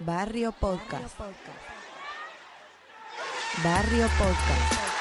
[0.00, 1.14] Barrio Podcast.
[3.62, 4.93] Barrio Podcast.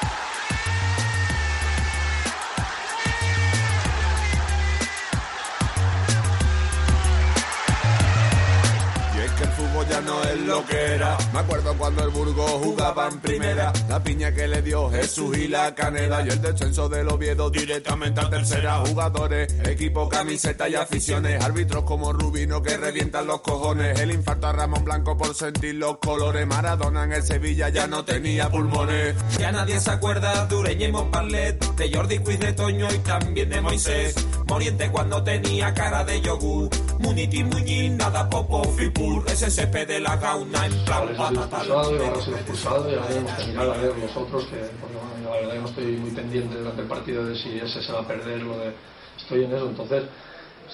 [9.89, 11.17] Ya no es lo que era.
[11.33, 13.73] Me acuerdo cuando el Burgos jugaba en primera.
[13.89, 16.21] La piña que le dio Jesús y la canela.
[16.25, 18.77] Y el descenso del Oviedo directamente a tercera.
[18.85, 21.43] Jugadores, equipo, camiseta y aficiones.
[21.43, 23.99] Árbitros como Rubino que revientan los cojones.
[23.99, 26.45] El infarto a Ramón Blanco por sentir los colores.
[26.47, 29.15] Maradona en el Sevilla ya no tenía pulmones.
[29.39, 33.49] Ya nadie se acuerda de Ureña y Montparlet, de Jordi Quiz de Toño y también
[33.49, 34.15] de Moisés.
[34.47, 36.69] Moriente cuando tenía cara de yogur.
[37.03, 41.57] Muniti Muñiz, nada popo, Fipur, SSP de la gauna en plan patata.
[41.57, 44.57] expulsado y ahora sido expulsado y ahora tenemos que mirar a ver los otros que
[44.79, 47.83] porque bueno, la verdad que no estoy muy pendiente durante el partido de si ese
[47.83, 48.73] se va a perder lo de
[49.17, 50.03] estoy en eso entonces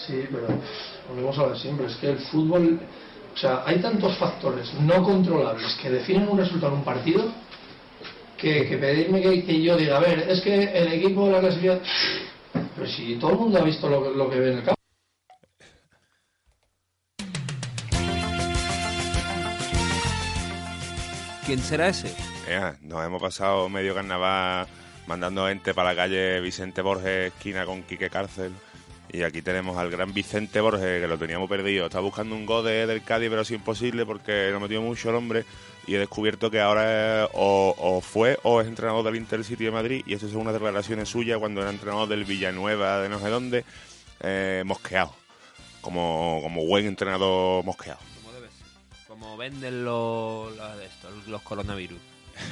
[0.05, 0.47] sí pero
[1.09, 2.80] volvemos a ver siempre es que el fútbol
[3.33, 7.23] o sea hay tantos factores no controlables que definen un resultado en un partido
[8.38, 11.39] que, que pedirme que, que yo diga a ver es que el equipo de la
[11.39, 11.81] clasificación
[12.75, 14.78] pero si todo el mundo ha visto lo, lo que ve en el campo
[21.50, 22.14] ¿Quién será ese?
[22.83, 24.67] Nos hemos pasado medio carnaval
[25.08, 28.52] mandando gente para la calle Vicente Borges, esquina con Quique Cárcel.
[29.11, 31.88] Y aquí tenemos al gran Vicente Borges, que lo teníamos perdido.
[31.88, 35.16] Está buscando un gol de- del Cádiz, pero es imposible porque no metió mucho el
[35.16, 35.44] hombre.
[35.88, 40.03] Y he descubierto que ahora o fue o es entrenador del Intercity de Madrid.
[40.05, 43.66] Y eso son unas declaraciones suyas cuando era entrenador del Villanueva de no sé dónde,
[44.20, 45.16] eh, mosqueado.
[45.81, 48.02] Como, como buen entrenador mosqueado.
[49.20, 52.00] Como venden los, los, de estos, los coronavirus.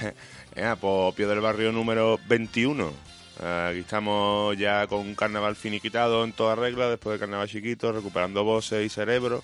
[0.55, 2.91] Eh, pues Pío del Barrio número 21.
[3.39, 7.91] Eh, aquí estamos ya con un carnaval finiquitado en toda regla, después de carnaval chiquito,
[7.91, 9.43] recuperando voces y cerebro.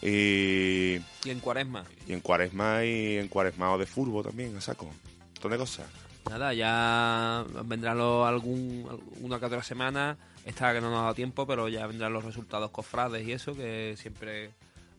[0.00, 1.84] Y, Y en cuaresma.
[2.08, 4.86] y en cuaresma y en cuaresmao de furbo también, a saco.
[4.86, 4.92] Un
[5.34, 5.86] montón de cosas.
[6.28, 8.88] Nada, ya vendrán los, algún,
[9.20, 10.16] una que otra semana.
[10.46, 13.54] Esta que no nos ha dado tiempo, pero ya vendrán los resultados cofrades y eso
[13.54, 14.52] que siempre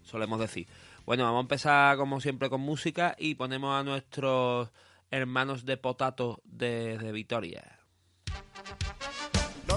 [0.03, 0.67] solemos decir.
[1.05, 4.69] Bueno, vamos a empezar como siempre con música y ponemos a nuestros
[5.09, 7.79] hermanos de Potato de, de Vitoria.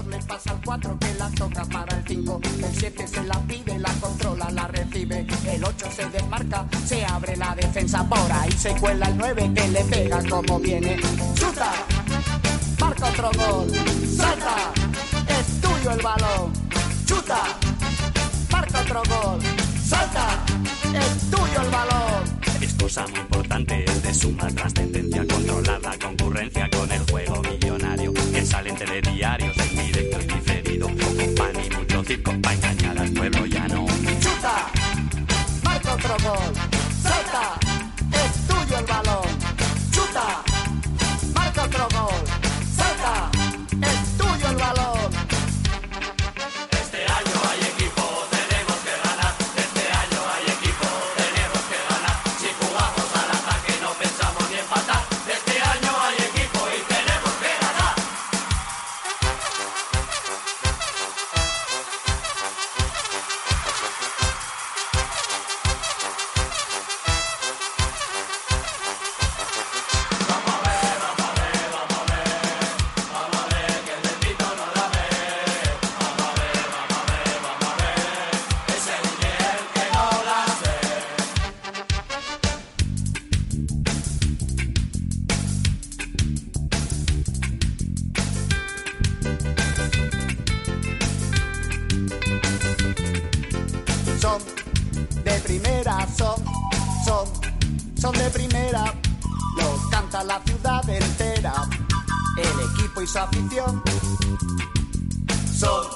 [0.09, 2.41] Le pasa al 4 que la toca para el 5.
[2.43, 5.25] El 7 se la pide, la controla, la recibe.
[5.47, 8.51] El 8 se desmarca, se abre la defensa por ahí.
[8.51, 10.97] Se cuela el 9 que le pega como viene.
[11.33, 11.71] ¡Chuta!
[12.79, 13.71] Marca otro gol.
[14.15, 14.73] ¡Salta!
[15.27, 16.53] Es tuyo el balón.
[17.07, 17.43] ¡Chuta!
[18.51, 19.64] Marca otro gol.
[19.85, 20.43] ¡Salta!
[20.93, 22.23] Es tuyo el balón.
[22.59, 28.13] Es cosa muy importante, es de suma trascendencia controlar la concurrencia con el juego millonario.
[28.13, 30.87] Que sale en telediarios, en directo y diferido.
[30.87, 33.85] Con pan y mucho circo para engañar al pueblo llano.
[34.19, 34.71] chuta,
[35.63, 36.17] marca otro
[98.05, 98.93] son de primera,
[99.57, 101.53] lo canta la ciudad entera,
[102.37, 103.81] el equipo y su afición.
[105.51, 105.87] Son,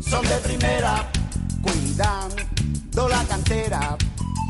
[0.00, 1.10] son de primera,
[1.60, 3.96] cuidando la cantera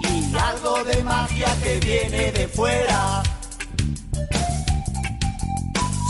[0.02, 3.22] y algo de magia que viene de fuera.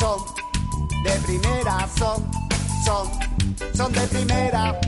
[0.00, 0.18] Son
[1.04, 2.28] de primera, son,
[2.84, 3.08] son,
[3.72, 4.80] son de primera.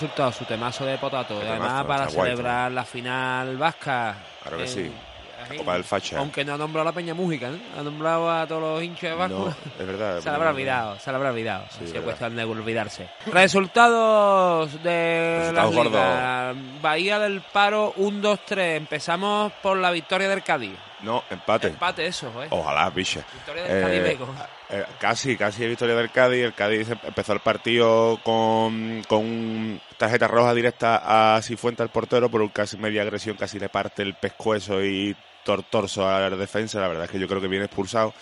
[0.00, 1.38] Resultados, su temazo de potato.
[1.40, 4.14] Además, temazo, para guay, celebrar la final vasca.
[4.42, 4.92] Claro que en- sí.
[5.58, 6.18] Copa del Facha.
[6.18, 7.58] Aunque no ha nombrado a la Peña Mújica, ¿no?
[7.78, 9.38] Ha nombrado a todos los hinchas de Vasco.
[9.46, 10.20] No, es verdad.
[10.20, 11.64] Se la habrá olvidado, se la habrá olvidado.
[11.70, 12.02] Sí, verdad.
[12.02, 13.08] cuestión de olvidarse.
[13.26, 16.54] Resultados de Resultados la.
[16.82, 18.76] Bahía del Paro 1-2-3.
[18.76, 20.76] Empezamos por la victoria del Cádiz.
[21.02, 21.68] No, empate.
[21.68, 22.48] Empate eso, ¿eh?
[22.50, 23.22] Ojalá, piche.
[23.34, 24.46] Victoria del Cádiz Eh.
[24.70, 26.44] Eh, casi, casi hay victoria del Cádiz.
[26.44, 32.28] El Cádiz em- empezó el partido con, con tarjeta roja directa a Cifuente, al portero,
[32.30, 36.36] por un casi media agresión, casi le parte el pescuezo y tor- torso a la
[36.36, 36.80] defensa.
[36.80, 38.14] La verdad es que yo creo que viene expulsado.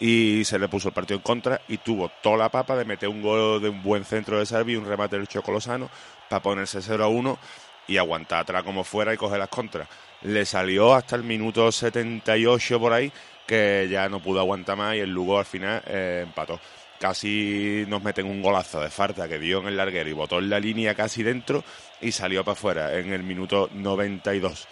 [0.00, 3.08] Y se le puso el partido en contra y tuvo toda la papa de meter
[3.08, 5.88] un gol de un buen centro de Servi un remate del Chocolosano
[6.28, 7.38] para ponerse 0 a 1
[7.86, 9.86] y aguantar atrás como fuera y coger las contras.
[10.24, 13.12] Le salió hasta el minuto 78 por ahí,
[13.46, 16.60] que ya no pudo aguantar más y el Lugo al final eh, empató.
[17.00, 20.48] Casi nos meten un golazo de falta que dio en el larguero y botó en
[20.48, 21.64] la línea casi dentro
[22.00, 24.68] y salió para afuera en el minuto 92.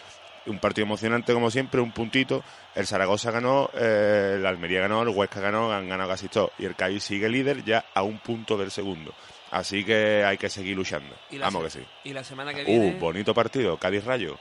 [0.47, 2.43] Un partido emocionante como siempre, un puntito.
[2.75, 6.53] El Zaragoza ganó, eh, el Almería ganó, el Huesca ganó, han ganado casi todo.
[6.59, 9.13] Y el Cádiz sigue líder ya a un punto del segundo.
[9.51, 11.15] Así que hay que seguir luchando.
[11.41, 11.81] Vamos que sí.
[12.05, 14.39] Y la semana que viene, Uh, bonito partido, Cádiz Rayo.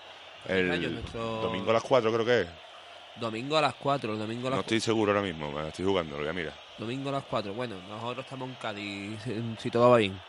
[0.48, 2.48] El Rayo, nuestro- domingo a las 4 creo que es.
[3.20, 4.14] domingo a las 4.
[4.14, 6.34] El domingo a No las estoy seguro ahora mismo, me estoy jugando, lo voy a
[6.34, 6.54] mirar.
[6.78, 7.54] Domingo a las 4.
[7.54, 9.20] Bueno, nosotros estamos en Cádiz,
[9.60, 10.20] si, todo va bien.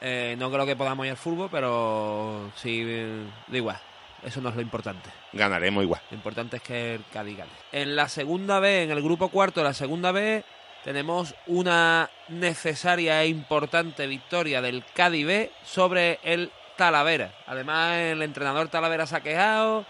[0.00, 3.78] Eh, no creo que podamos ir al fútbol, pero sí, eh, da igual.
[4.24, 5.10] Eso no es lo importante.
[5.32, 6.00] Ganaremos igual.
[6.10, 7.50] Lo importante es que el Cádiz gane.
[7.72, 10.42] En la segunda B, en el grupo cuarto de la segunda B,
[10.84, 17.32] tenemos una necesaria e importante victoria del Cádiz B sobre el Talavera.
[17.46, 19.84] Además, el entrenador Talavera se ha quejado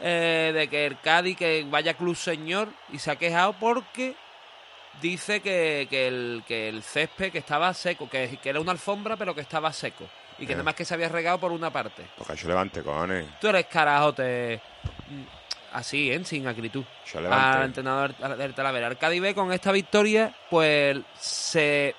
[0.00, 4.14] eh, de que el Cádiz, que vaya club señor, y se ha quejado porque
[5.00, 9.16] dice que, que el, que el césped que estaba seco, que, que era una alfombra
[9.16, 10.04] pero que estaba seco.
[10.38, 10.56] Y que Eh.
[10.56, 12.06] nada más que se había regado por una parte.
[12.16, 13.26] Porque yo levante, cojones.
[13.40, 14.60] Tú eres carajote
[15.72, 16.24] así, ¿eh?
[16.24, 16.84] Sin acritud.
[17.12, 18.88] Yo Al entrenador del Talavera.
[18.88, 21.94] El Cádiz B con esta victoria, pues se,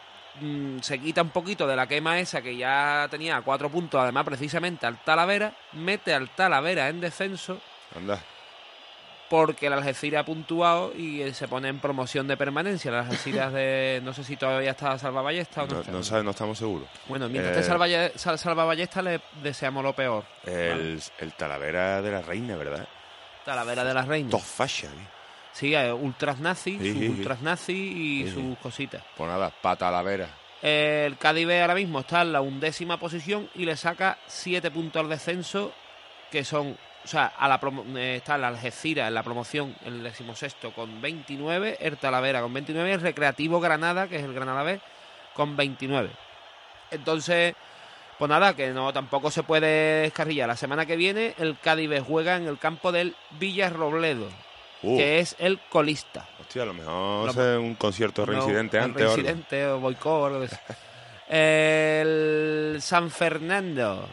[0.81, 4.23] se quita un poquito de la quema esa que ya tenía a cuatro puntos, además
[4.25, 7.59] precisamente al Talavera, mete al Talavera en descenso
[7.95, 8.19] Anda.
[9.29, 12.89] porque el Algeciras ha puntuado y eh, se pone en promoción de permanencia.
[12.89, 15.91] El Algeciras de, no sé si todavía está Salva Ballesta o no, No, está.
[15.91, 16.87] no sabe, no estamos seguros.
[17.07, 20.23] Bueno, mientras Eh, esté Salva, Balle- Sal- Salva Ballesta le deseamos lo peor.
[20.45, 22.87] El, el Talavera de la Reina, ¿verdad?
[23.45, 24.31] Talavera de las Reinas.
[24.31, 25.07] Dos fachas, ¿eh?
[25.53, 27.09] Sí, eh, ultras nazi, Sí, sus sí, sí.
[27.09, 28.33] ultras nazi y Sí, sí.
[28.33, 29.03] sus cositas.
[29.17, 30.29] Pues nada, pa' Talavera.
[30.61, 35.01] El Cádiz B ahora mismo está en la undécima posición y le saca siete puntos
[35.01, 35.73] al descenso,
[36.31, 40.03] que son, o sea, a la promo- eh, está el Algeciras en la promoción, el
[40.03, 44.63] decimosexto con 29, el Talavera con 29 y el Recreativo Granada, que es el Granada
[44.63, 44.79] B,
[45.33, 46.11] con 29.
[46.91, 47.55] Entonces,
[48.19, 50.47] pues nada, que no tampoco se puede descarrillar.
[50.47, 54.29] La semana que viene el Cádiz B juega en el campo del Villarrobledo,
[54.83, 56.27] Uh, que es el colista.
[56.39, 59.03] hostia, a lo mejor es un concierto reincidente No, antes.
[59.03, 60.57] Reincidente o boicot o eso.
[61.29, 64.07] El San Fernando.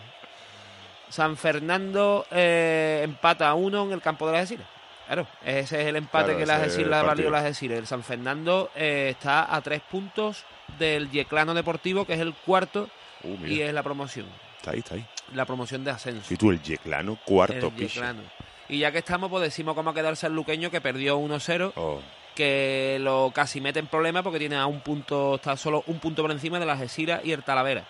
[1.09, 4.69] San Fernando eh, empata a uno en el campo de las Algeciras.
[5.07, 7.79] Claro, ese es el empate Claro, que las Algeciras valió las Algeciras.
[7.79, 10.45] El San Fernando eh, está a tres puntos
[10.79, 12.89] del Yeclano Deportivo, que es el cuarto
[13.25, 14.27] Uh, y es la promoción.
[14.59, 15.05] está ahí, está ahí.
[15.35, 16.23] La promoción de ascenso.
[16.29, 17.95] Si tú, el Yeclano, cuarto el piso.
[17.95, 18.21] Yeclano.
[18.69, 22.01] Y ya que estamos, pues decimos cómo ha quedado el sanluqueño que perdió 1-0 Oh,
[22.35, 26.23] que lo casi mete en problemas porque tiene a un punto, está solo un punto
[26.23, 27.85] por encima de la Algeciras y el Talavera.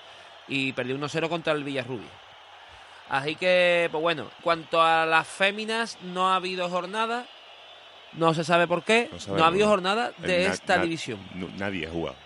[0.47, 2.09] Y perdió 1-0 contra el Villarrubia.
[3.11, 7.27] Así que, pues bueno, cuanto a las féminas, no ha habido jornada.
[8.13, 9.11] No se sabe por qué.
[9.29, 11.19] No ha habido jornada de esta división.
[11.35, 12.17] no- nadie ha jugado.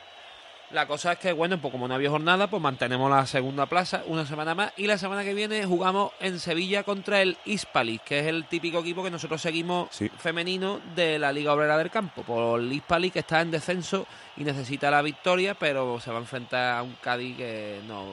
[0.73, 4.03] La cosa es que, bueno, pues como no había jornada, pues mantenemos la segunda plaza
[4.07, 4.73] una semana más.
[4.79, 8.79] Y la semana que viene jugamos en Sevilla contra el Hispalis, que es el típico
[8.79, 10.09] equipo que nosotros seguimos Sí.
[10.19, 12.23] femenino de la Liga Obrera del Campo.
[12.23, 14.07] Por el Hispalis que está en descenso
[14.39, 18.05] y necesita la victoria, pero se va a enfrentar a un Cádiz que no,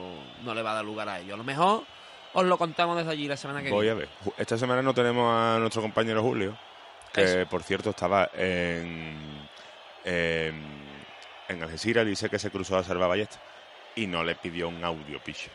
[0.44, 1.34] no le va a dar lugar a ello.
[1.34, 1.84] A lo mejor
[2.34, 3.92] os lo contamos desde allí la semana que Voy viene.
[3.92, 4.08] a ver.
[4.36, 6.58] Esta semana no tenemos a nuestro compañero Julio,
[7.12, 7.48] que Eso.
[7.48, 9.16] por cierto estaba en,
[10.04, 10.79] en,
[11.50, 13.38] en Algeciras, dice que se cruzó a Salva Ballesta
[13.94, 15.50] y no le pidió un audio, piche,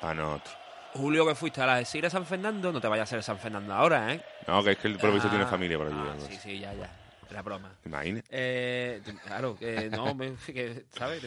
[0.00, 0.56] para nosotros.
[0.94, 3.74] Julio, que fuiste a la Algeciras San Fernando, no te vayas a ser San Fernando
[3.74, 4.24] ahora, ¿eh?
[4.46, 5.96] No, que es que el provisto Ah, tiene familia por allí.
[5.98, 6.88] ah, sí, sí, ya, ya.
[7.30, 7.74] Era broma.
[7.82, 8.22] ¿Te imaginas?
[8.30, 11.24] Eh, claro, que no, me- que, ¿sabes?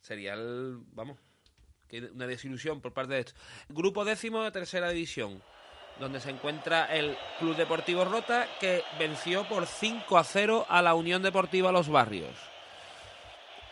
[0.00, 1.16] Sería el, vamos,
[1.86, 3.32] que una desilusión por parte de esto.
[3.68, 5.40] Grupo décimo de tercera división,
[6.00, 10.94] donde se encuentra el Club Deportivo Rota, que venció por 5 a 0 a la
[10.94, 12.34] Unión Deportiva Los Barrios.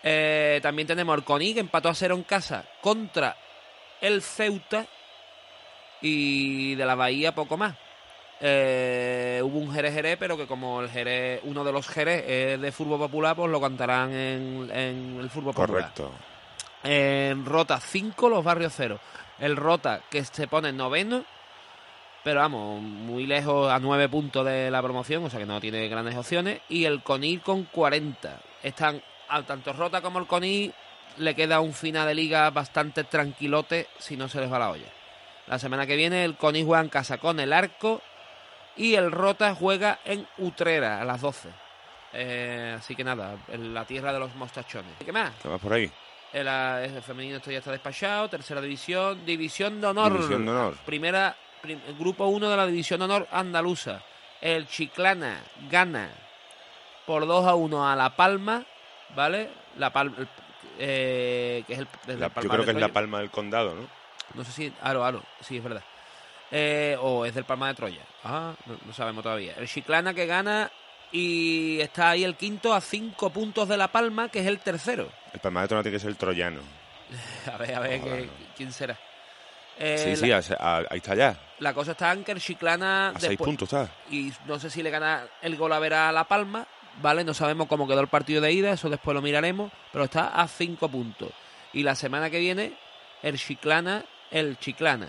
[0.09, 3.37] Eh, también tenemos el Coni, que empató a cero en casa contra
[4.01, 4.87] el Ceuta.
[6.01, 7.75] Y de la Bahía poco más.
[8.41, 12.61] Eh, hubo un Jerez Jerez, pero que como el Jerez, uno de los Jerez es
[12.61, 15.91] de fútbol popular, pues lo cantarán en, en el fútbol popular.
[15.93, 16.13] Correcto.
[16.85, 19.01] En Rota 5, los barrios 0.
[19.41, 21.25] El Rota que se pone en noveno,
[22.23, 25.89] pero vamos, muy lejos a 9 puntos de la promoción, o sea que no tiene
[25.89, 26.61] grandes opciones.
[26.69, 28.41] Y el Conil con 40.
[28.63, 30.73] Están, al tanto Rota como el Conil,
[31.19, 34.89] le queda un final de liga bastante tranquilote si no se les va la olla.
[35.47, 38.03] La semana que viene el Conil juega en casa con el Arco
[38.77, 41.49] y el Rota juega en Utrera a las 12.
[42.13, 44.93] Eh, así que nada, en la tierra de los mostachones.
[45.05, 45.33] ¿Qué más?
[45.43, 45.91] ¿Qué más por ahí?
[46.33, 48.29] El, ah, el femenino esto ya está despachado.
[48.29, 49.25] Tercera división.
[49.25, 50.13] División de honor.
[50.13, 50.75] División de honor.
[50.85, 54.03] Primera, prim- grupo 1 de la división de honor andaluza.
[54.41, 56.11] El Chiclana gana
[57.07, 58.65] por 2 a 1 a La Palma.
[59.15, 59.49] ¿Vale?
[59.77, 60.17] La Palma.
[60.79, 62.93] eh, que es el, desde La- el yo creo de que es la Troya.
[62.93, 63.89] palma del condado, ¿no?
[64.35, 64.73] No sé si.
[64.83, 65.23] Aro, Aro.
[65.41, 65.83] Sí, es verdad.
[66.51, 68.03] Eh, o es del Palma de Troya.
[68.25, 69.55] Ah, no, no sabemos todavía.
[69.57, 70.71] El Chiclana que gana
[71.13, 75.09] y está ahí el quinto a 5 puntos de La Palma, que es el tercero.
[75.33, 76.61] El palma de Trono tiene que ser el troyano.
[77.53, 78.33] A ver, a ver, Ojalá, que- no.
[78.57, 78.99] ¿quién será?
[79.79, 81.37] Eh, sí, la, sí, a- a- ahí está ya.
[81.59, 83.11] la cosa está en que el Chiclana.
[83.11, 83.89] A seis puntos está.
[84.11, 86.67] Y no sé si le gana el gol a ver a La Palma,
[87.03, 87.25] ¿vale?
[87.25, 90.49] No sabemos cómo quedó el partido de ida, eso después lo miraremos, pero está a
[90.49, 91.31] 5 puntos.
[91.73, 92.73] Y la semana que viene,
[93.23, 95.09] el Chiclana, el Chiclana.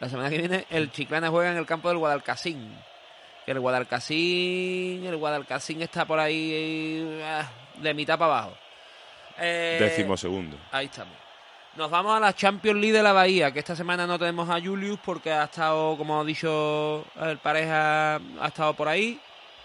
[0.00, 2.76] La semana que viene, el Chiclana juega en el campo del Guadalcacín.
[3.44, 8.56] Que el Guadalcacín, el Guadalcacín está por ahí ah, de mitad para abajo.
[9.38, 10.56] Eh, Décimo segundo.
[10.72, 11.14] Ahí estamos.
[11.76, 14.60] Nos vamos a la Champions League de la Bahía, que esta semana no tenemos a
[14.60, 19.20] Julius porque ha estado, como ha dicho el pareja, ha estado por ahí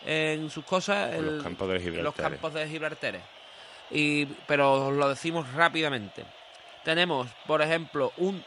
[0.05, 1.13] en sus cosas.
[1.13, 3.19] En los de campos de Gibraltar.
[3.91, 6.25] Y, pero os lo decimos rápidamente.
[6.83, 8.43] Tenemos, por ejemplo, un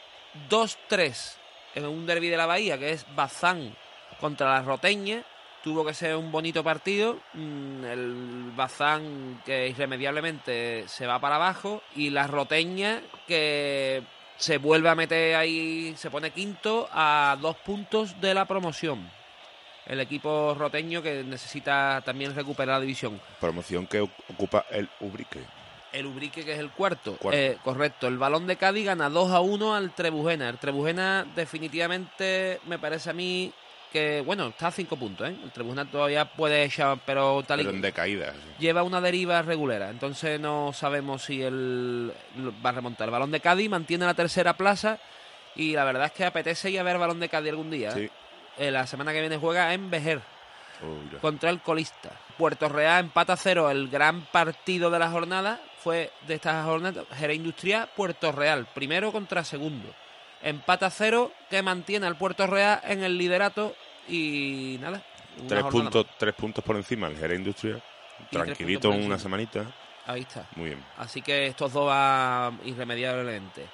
[0.49, 1.35] 2-3
[1.75, 3.75] en un derby de la Bahía, que es Bazán
[4.19, 5.23] contra la Roteña.
[5.63, 7.19] Tuvo que ser un bonito partido.
[7.33, 11.81] Mm, El Bazán que irremediablemente se va para abajo.
[11.95, 14.03] Y la Roteña que
[14.37, 19.09] se vuelve a meter ahí, se pone quinto a dos puntos de la promoción.
[19.85, 23.19] El equipo roteño que necesita también recuperar la división.
[23.39, 25.39] Promoción que ocupa el Ubrique.
[25.91, 27.17] El Ubrique, que es el cuarto.
[27.17, 27.37] Cuarto.
[27.37, 28.07] Eh, correcto.
[28.07, 30.49] El balón de Cádiz gana 2 a 1 al Trebujena.
[30.49, 33.51] El Trebujena, definitivamente, me parece a mí
[33.91, 35.35] que, bueno, está a 5 puntos, ¿eh?
[35.43, 38.33] El Trebujena todavía puede echar, pero tal y Pero en decaída.
[38.57, 39.89] lleva una deriva regulera.
[39.91, 42.11] Entonces no sabemos si él
[42.65, 43.09] va a remontar.
[43.09, 44.97] El balón de Cádiz mantiene la tercera plaza.
[45.55, 47.89] Y la verdad es que apetece ir a ver balón de Cádiz algún día.
[47.89, 47.93] ¿eh?
[47.93, 47.99] Sí.
[48.05, 48.11] Eh,
[48.57, 50.21] la semana que viene juega en Vejer
[50.81, 52.11] Oh, contra el colista.
[52.37, 53.69] Puerto Real empata cero.
[53.69, 57.03] El gran partido de la jornada fue de esta jornada.
[57.15, 58.67] Jerez Industrial, Puerto Real.
[58.73, 59.87] Primero contra segundo.
[60.41, 63.75] Empata cero que mantiene al Puerto Real en el liderato.
[64.09, 65.01] Y nada.
[65.47, 67.81] Tres puntos, tres puntos por encima el Jerez Industrial.
[68.29, 69.65] Tranquilito una semanita.
[70.05, 70.47] Ahí está.
[70.55, 70.83] Muy bien.
[70.97, 73.67] Así que estos dos van irremediablemente.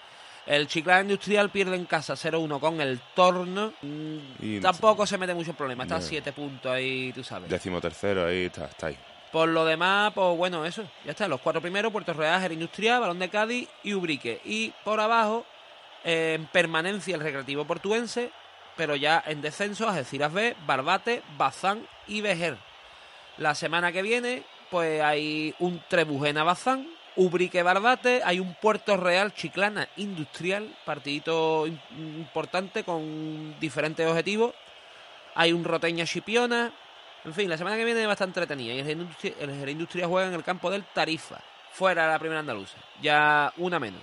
[0.50, 3.72] El Chiclana Industrial pierde en casa 0-1 con el Torno.
[3.84, 5.84] Mm, Y- Tampoco se mete mucho problema.
[5.84, 6.04] Está a No.
[6.06, 7.50] 7 puntos ahí, tú sabes.
[7.50, 8.98] Décimo tercero, ahí está, está ahí.
[9.32, 10.84] Por lo demás, pues bueno, eso.
[11.06, 11.28] Ya está.
[11.28, 14.42] Los cuatro primeros, Puerto Real, Jerez Industrial, Balón de Cádiz y Ubrique.
[14.44, 15.46] Y por abajo,
[16.04, 18.32] eh, en permanencia el Recreativo Portuense,
[18.76, 22.58] pero ya en descenso, Algeciras B, Barbate, Bazán y Vejer.
[23.38, 24.42] La semana que viene,
[24.72, 31.80] pues hay un Trebujena Bazán, Ubrique Barbate, hay un Puerto Real Chiclana Industrial, partidito im-
[31.98, 34.54] importante con diferentes objetivos.
[35.36, 36.72] Hay un Roteña Chipiona.
[37.26, 38.74] En fin, la semana que viene a estar entretenida.
[38.74, 41.40] Y el Industria, el Industria juega en el campo del Tarifa,
[41.72, 42.78] fuera de la primera andaluza.
[43.02, 44.02] Ya una menos.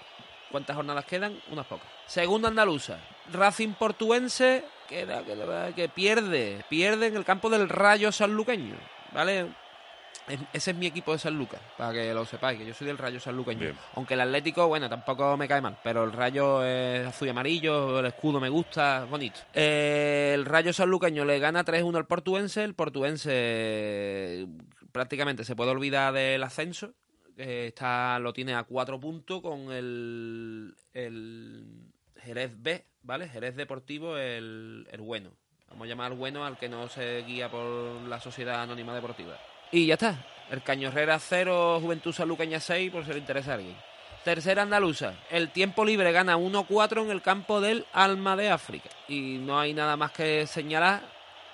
[0.50, 1.40] ¿Cuántas jornadas quedan?
[1.50, 1.86] Unas pocas.
[2.06, 2.98] Segunda andaluza.
[3.32, 6.64] Racing Portuense queda, queda- que pierde.
[6.68, 8.76] Pierde en el campo del Rayo Sanluqueño.
[9.12, 9.46] ¿Vale?
[10.28, 12.86] Es- Ese es mi equipo de San Lucas, para que lo sepáis, que yo soy
[12.88, 13.60] del Rayo Sanluqueño.
[13.60, 13.76] Bien.
[13.94, 18.00] Aunque el Atlético, bueno, tampoco me cae mal, pero el Rayo es azul y amarillo,
[18.00, 19.38] el escudo me gusta, bonito.
[19.54, 24.46] Eh, el Rayo Sanluqueño le gana 3-1 al Portuense, el Portuense
[24.92, 26.94] prácticamente se puede olvidar del ascenso,
[27.36, 31.64] eh, está lo tiene a 4 puntos con el, el
[32.22, 33.28] Jerez B, ¿vale?
[33.28, 35.30] Jerez Deportivo, el, el bueno.
[35.68, 37.64] Vamos a llamar bueno al que no se guía por
[38.08, 39.36] la Sociedad Anónima Deportiva.
[39.76, 40.16] Y ya está.
[40.50, 43.76] El Caño Herrera 0, Juventud Sanluqueña 6, por si le interesa a alguien.
[44.24, 45.12] Tercera andaluza.
[45.30, 48.88] El tiempo libre gana 1-4 en el campo del Alma de África.
[49.06, 51.02] Y no hay nada más que señalar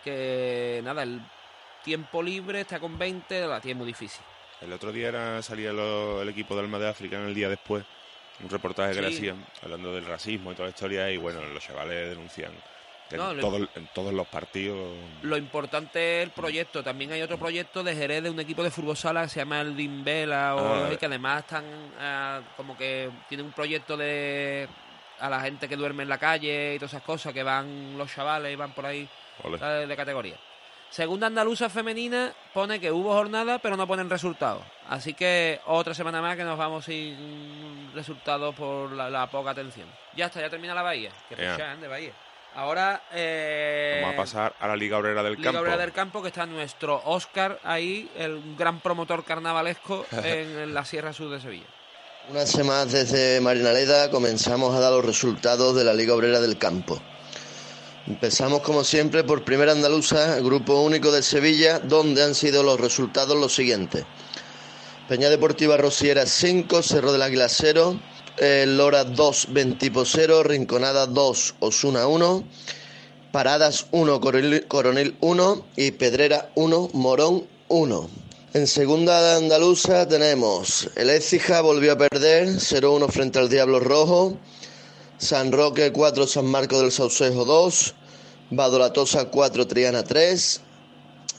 [0.04, 1.20] que nada, el
[1.82, 4.22] tiempo libre está con 20, la tiene muy difícil.
[4.60, 7.48] El otro día era, salía lo- el equipo del Alma de África en el día
[7.48, 7.84] después,
[8.40, 9.16] un reportaje que le Sí.
[9.16, 12.52] hacían, hablando del racismo y toda la historia, y bueno, los chavales denuncian
[13.16, 14.96] No, en, lo- todo- en todos los partidos...
[15.22, 16.82] Lo importante es el proyecto.
[16.82, 19.60] También hay otro proyecto de Jerez de un equipo de fútbol sala que se llama
[19.60, 20.90] el Dimbela o Ah.
[20.98, 21.64] que además están
[22.00, 24.68] ah, como que tiene un proyecto de
[25.20, 28.12] a la gente que duerme en la calle y todas esas cosas que van los
[28.12, 29.08] chavales y van por ahí
[29.86, 30.36] de categoría.
[30.90, 34.62] Segunda andaluza femenina pone que hubo jornada pero no ponen resultados.
[34.88, 39.88] Así que otra semana más que nos vamos sin resultados por la, la poca atención.
[40.16, 41.10] Ya está, ya termina la Bahía.
[41.28, 41.52] Que Ea.
[41.54, 42.12] fichaje de Bahía.
[42.54, 45.60] Ahora eh, Vamos a pasar a la Liga Obrera del Liga Campo.
[45.60, 50.84] Obrera del Campo, que está nuestro Oscar ahí, el gran promotor carnavalesco en, en la
[50.84, 51.66] Sierra Sur de Sevilla.
[52.30, 57.00] Una semana desde Marinaleda comenzamos a dar los resultados de la Liga Obrera del Campo.
[58.06, 63.36] Empezamos como siempre por Primera Andaluza, Grupo Único de Sevilla, donde han sido los resultados
[63.36, 64.04] los siguientes.
[65.08, 68.00] Peña Deportiva Rosiera 5, Cerro del Águila 0,
[68.42, 72.42] eh, Lora 2, Ventipo 0, Rinconada 2, Osuna 1,
[73.30, 78.10] Paradas 1, Coronel, Coronel 1 y Pedrera 1, Morón 1.
[78.54, 84.36] En segunda andaluza tenemos el Écija volvió a perder 0-1 frente al Diablo Rojo,
[85.18, 87.94] San Roque 4, San Marco del Saucejo 2,
[88.50, 90.60] Badolatosa 4, Triana 3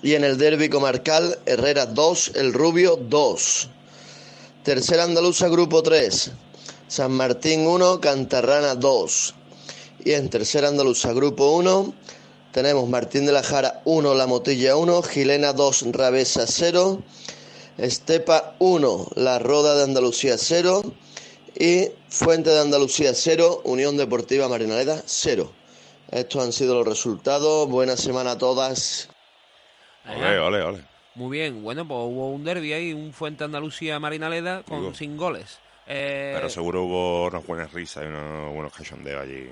[0.04, 3.70] y en el derbi comarcal Herrera 2, El Rubio 2.
[4.64, 6.32] Tercera andaluza grupo 3,
[6.94, 9.34] San Martín 1, Cantarrana 2.
[10.06, 11.92] Y en tercera andaluza grupo 1
[12.52, 17.02] tenemos Martín de la Jara 1, La Motilla 1, Gilena 2, Rabesa 0,
[17.80, 20.84] Estepa 1, La Roda de Andalucía 0
[21.60, 25.52] y Fuente de Andalucía 0, Unión Deportiva Marinaleda 0.
[26.12, 27.68] Estos han sido los resultados.
[27.70, 29.10] Buena semana a todas.
[30.08, 30.86] Ole, ole, ole.
[31.16, 34.94] Muy bien, bueno, pues hubo un derby ahí, un Fuente Andalucía Marinaleda con Digo.
[34.94, 35.58] sin goles.
[35.88, 39.50] Eh, Pero seguro hubo unas buenas risas y unos buenos cachondeos allí.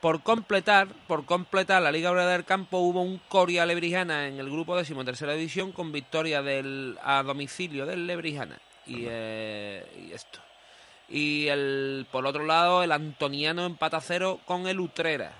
[0.00, 4.50] por completar, por completar la Liga Obrera del Campo hubo un Coria Lebrijana en el
[4.50, 10.40] grupo décimo tercera división con victoria del a domicilio del Lebrijana y, eh, y esto.
[11.08, 15.32] Y el por otro lado el Antoniano empata cero con el Utrera.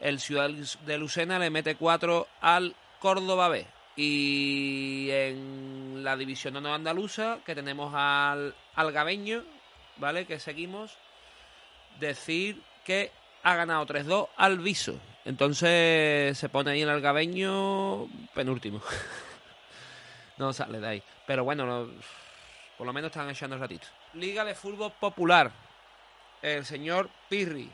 [0.00, 3.66] El Ciudad de Lucena le mete cuatro al Córdoba B.
[4.00, 9.42] Y en la división no andaluza, que tenemos al, al Gabeño,
[9.96, 10.24] ¿vale?
[10.24, 10.96] Que seguimos.
[11.98, 13.10] Decir que
[13.42, 15.00] ha ganado 3-2 al Viso.
[15.24, 18.80] Entonces se pone ahí el Algabeño penúltimo.
[20.38, 21.02] no sale de ahí.
[21.26, 21.88] Pero bueno,
[22.76, 23.88] por lo menos están echando ratito.
[24.14, 25.50] Liga de Fútbol Popular.
[26.40, 27.68] El señor Pirri.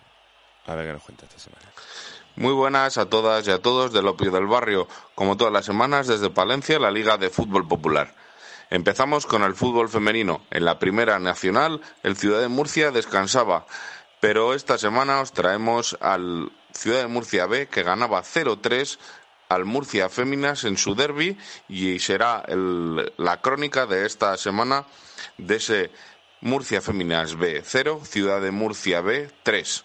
[0.67, 1.67] A ver qué nos cuenta esta semana.
[2.37, 6.07] Muy buenas a todas y a todos del Opio del Barrio, como todas las semanas
[6.07, 8.15] desde Palencia, la Liga de Fútbol Popular.
[8.71, 10.43] Empezamos con el fútbol femenino.
[10.51, 13.67] En la primera nacional, el Ciudad de Murcia descansaba,
[14.21, 18.99] pero esta semana os traemos al Ciudad de Murcia B que ganaba 0-3
[19.51, 24.87] al Murcia Féminas en su derby y será el- la crónica de esta semana
[25.39, 25.91] de ese
[26.41, 29.85] Murcia Féminas B 0, Ciudad de Murcia B 3.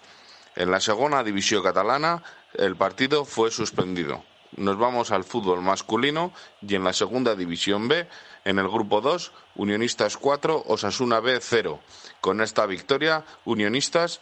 [0.60, 2.22] En la segunda división catalana,
[2.54, 4.26] el partido fue suspendido.
[4.58, 8.10] Nos vamos al fútbol masculino y en la segunda división B,
[8.44, 11.80] en el grupo 2, Unionistas 4, Osasuna B 0.
[12.20, 14.20] Con esta victoria, Unionistas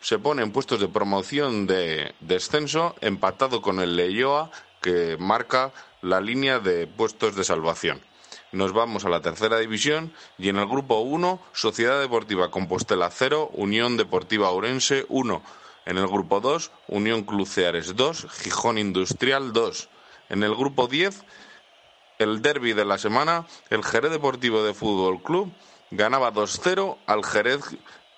[0.00, 6.20] se pone en puestos de promoción de descenso, empatado con el Leioa, que marca la
[6.20, 8.00] línea de puestos de salvación.
[8.52, 13.50] Nos vamos a la tercera división y en el grupo 1, Sociedad Deportiva Compostela 0,
[13.52, 15.42] Unión Deportiva Ourense 1.
[15.86, 19.88] En el grupo 2, Unión Cluceares 2, Gijón Industrial 2.
[20.30, 21.22] En el grupo 10,
[22.18, 25.52] el derby de la semana, el Jerez Deportivo de Fútbol Club
[25.92, 27.60] ganaba 2-0 al Jerez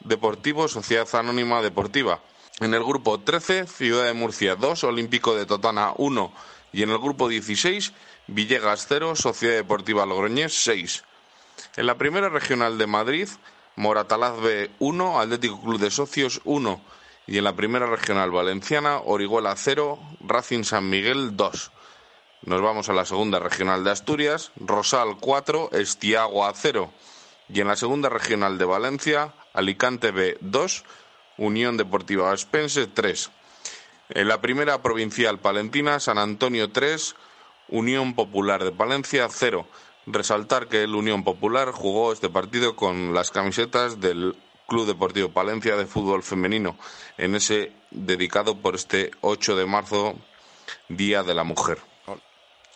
[0.00, 2.20] Deportivo Sociedad Anónima Deportiva.
[2.60, 6.32] En el grupo 13, Ciudad de Murcia 2, Olímpico de Totana 1.
[6.72, 7.92] Y en el grupo 16,
[8.26, 11.04] Villegas 0, Sociedad Deportiva Logroñés 6.
[11.76, 13.28] En la primera regional de Madrid,
[13.76, 16.80] Moratalaz B 1, Atlético Club de Socios 1.
[17.26, 21.72] Y en la primera regional valenciana, Orihuela 0, Racing San Miguel 2.
[22.42, 26.92] Nos vamos a la segunda regional de Asturias, Rosal 4, Estiagua 0.
[27.48, 30.84] Y en la segunda regional de Valencia, Alicante B 2,
[31.38, 33.30] Unión Deportiva Aspense 3.
[34.10, 37.14] En la primera provincial palentina, San Antonio 3,
[37.68, 39.66] Unión Popular de Palencia 0.
[40.06, 45.76] Resaltar que el Unión Popular jugó este partido con las camisetas del Club Deportivo Palencia
[45.76, 46.76] de fútbol femenino,
[47.18, 50.14] en ese dedicado por este 8 de marzo,
[50.88, 51.78] Día de la Mujer.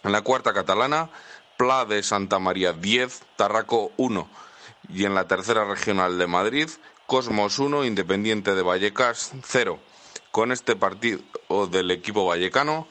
[0.03, 1.11] En la cuarta catalana,
[1.57, 4.29] Pla de Santa María 10, Tarraco 1.
[4.91, 6.69] Y en la tercera regional de Madrid,
[7.07, 9.79] Cosmos 1, Independiente de Vallecas 0.
[10.31, 11.23] Con este partido
[11.71, 12.87] del equipo vallecano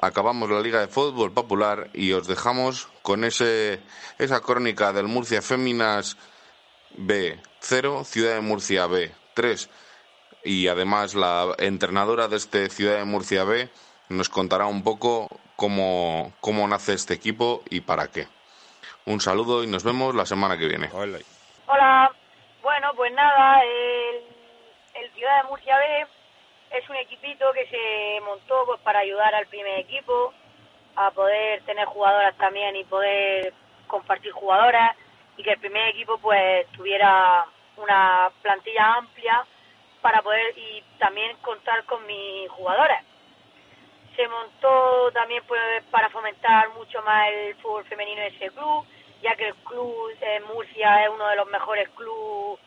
[0.00, 3.80] acabamos la Liga de Fútbol Popular y os dejamos con ese,
[4.18, 6.16] esa crónica del Murcia Féminas
[6.96, 9.68] B 0, Ciudad de Murcia B 3
[10.44, 13.68] y además la entrenadora de este Ciudad de Murcia B
[14.08, 18.28] nos contará un poco cómo, cómo nace este equipo y para qué.
[19.04, 20.90] Un saludo y nos vemos la semana que viene.
[20.92, 22.10] Hola,
[22.62, 26.17] bueno, pues nada, el, el Ciudad de Murcia B
[26.70, 30.32] es un equipito que se montó pues para ayudar al primer equipo
[30.96, 33.52] a poder tener jugadoras también y poder
[33.86, 34.96] compartir jugadoras
[35.36, 39.46] y que el primer equipo pues tuviera una plantilla amplia
[40.02, 43.04] para poder y también contar con mis jugadoras.
[44.16, 48.84] Se montó también pues para fomentar mucho más el fútbol femenino de ese club,
[49.22, 52.60] ya que el club de Murcia es uno de los mejores clubes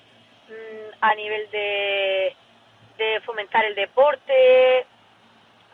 [0.47, 2.35] mm, a nivel de,
[3.21, 4.85] fomentar el deporte,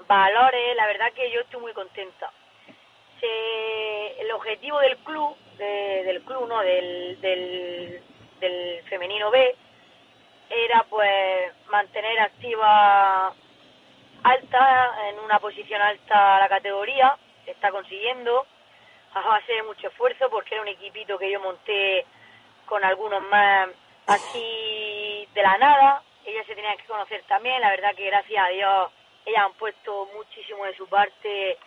[0.07, 2.31] valores, la verdad que yo estoy muy contenta.
[3.21, 8.03] El objetivo del club, de- del club, no, del, del,
[8.89, 9.55] femenino B,
[10.49, 13.33] era pues mantener activa
[14.23, 18.45] alta, en una posición alta la categoría, está consiguiendo,
[19.13, 22.05] a base mucho esfuerzo, porque era un equipito que yo monté
[22.65, 23.69] con algunos más
[24.07, 28.49] así de la nada, ellas se tenían que conocer también, la verdad que gracias a
[28.49, 28.91] Dios
[29.25, 31.57] ellas han puesto muchísimo de su parte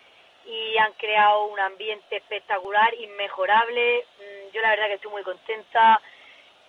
[0.45, 6.01] y han creado un ambiente espectacular, inmejorable, Mm, yo la verdad que estoy muy contenta.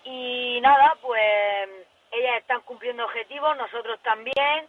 [0.04, 1.68] Y nada, pues
[2.10, 4.66] ellas están cumpliendo objetivos, nosotros también.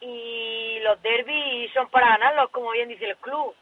[0.00, 3.54] Y los derbis son para ganarlos, como bien dice el club.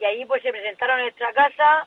[0.00, 1.86] Y allí pues se presentaron en nuestra casa,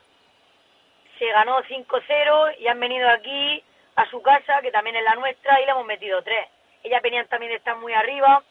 [1.18, 3.62] se ganó 5-0 y han venido aquí
[3.96, 6.46] a su casa, que también es la nuestra, y le hemos metido tres.
[6.82, 8.42] Ellas venían también de estar muy arriba,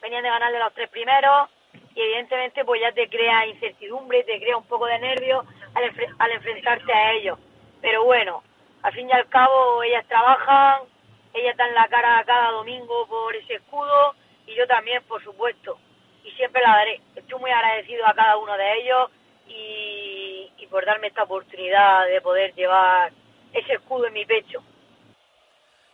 [0.00, 1.50] venían de ganarle los tres primeros,
[1.94, 6.14] y evidentemente pues ya te crea incertidumbre, te crea un poco de nervio al, enfre-
[6.18, 7.38] al enfrentarte a ellos.
[7.80, 8.42] Pero bueno,
[8.82, 10.82] al fin y al cabo ellas trabajan,
[11.32, 14.14] ellas dan la cara cada domingo por ese escudo,
[14.46, 15.78] y yo también, por supuesto,
[16.22, 17.00] y siempre la daré.
[17.16, 19.10] Estoy muy agradecido a cada uno de ellos
[19.46, 23.12] y por darme esta oportunidad de poder llevar
[23.54, 24.62] ese escudo en mi pecho.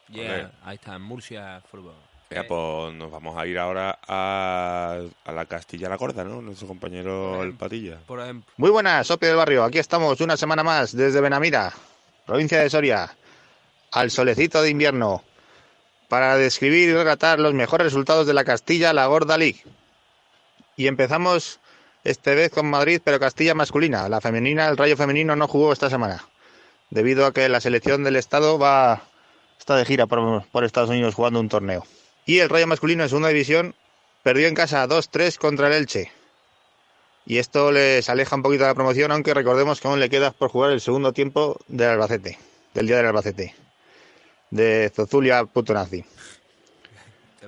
[0.08, 1.94] Yeah, ahí está, en Murcia Fútbol.
[2.30, 6.40] Ya, pues nos vamos a ir ahora a, a la Castilla la Corda, ¿no?
[6.40, 7.98] Nuestro compañero el Patilla.
[8.06, 8.52] Por ejemplo.
[8.56, 9.64] Muy buenas, Opio del Barrio.
[9.64, 11.72] Aquí estamos una semana más desde Benamira,
[12.26, 13.16] provincia de Soria,
[13.90, 15.24] al solecito de invierno,
[16.08, 19.64] para describir y relatar los mejores resultados de la Castilla La Gorda League.
[20.76, 21.58] Y empezamos
[22.04, 24.08] esta vez con Madrid, pero Castilla masculina.
[24.08, 26.24] La femenina, el Rayo femenino no jugó esta semana,
[26.90, 29.02] debido a que la selección del Estado va
[29.58, 31.86] está de gira por, Estados Unidos jugando un torneo.
[32.26, 33.74] Y el Rayo masculino en segunda división
[34.22, 36.10] perdió en casa 2-3 contra el Elche.
[37.26, 40.32] Y esto les aleja un poquito de la promoción, aunque recordemos que aún le queda
[40.32, 42.38] por jugar el segundo tiempo del Albacete,
[42.74, 43.54] del día del Albacete,
[44.50, 46.04] de Zozulia Putonazi.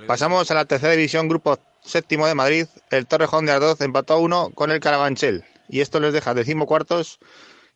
[0.06, 2.66] Pasamos a la tercera división, grupo séptimo de Madrid.
[2.90, 5.44] El Torrejón de Ardoz empató a uno con el Carabanchel.
[5.68, 7.18] Y esto les deja decimocuartos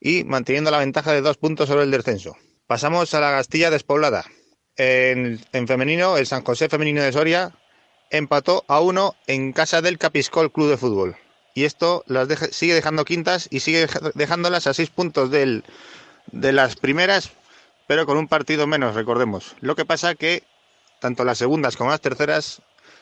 [0.00, 2.36] y manteniendo la ventaja de dos puntos sobre el descenso.
[2.66, 4.24] Pasamos a la Castilla despoblada.
[4.76, 7.52] En, en femenino, el San José Femenino de Soria
[8.10, 11.16] empató a uno en casa del Capiscol Club de Fútbol.
[11.54, 15.64] Y esto las sigue dejando quintas y sigue dejándolas a seis puntos del,
[16.30, 17.30] de las primeras,
[17.86, 19.56] pero con un partido menos, recordemos.
[19.60, 20.42] Lo que pasa que
[21.00, 22.60] tanto las segundas como las terceras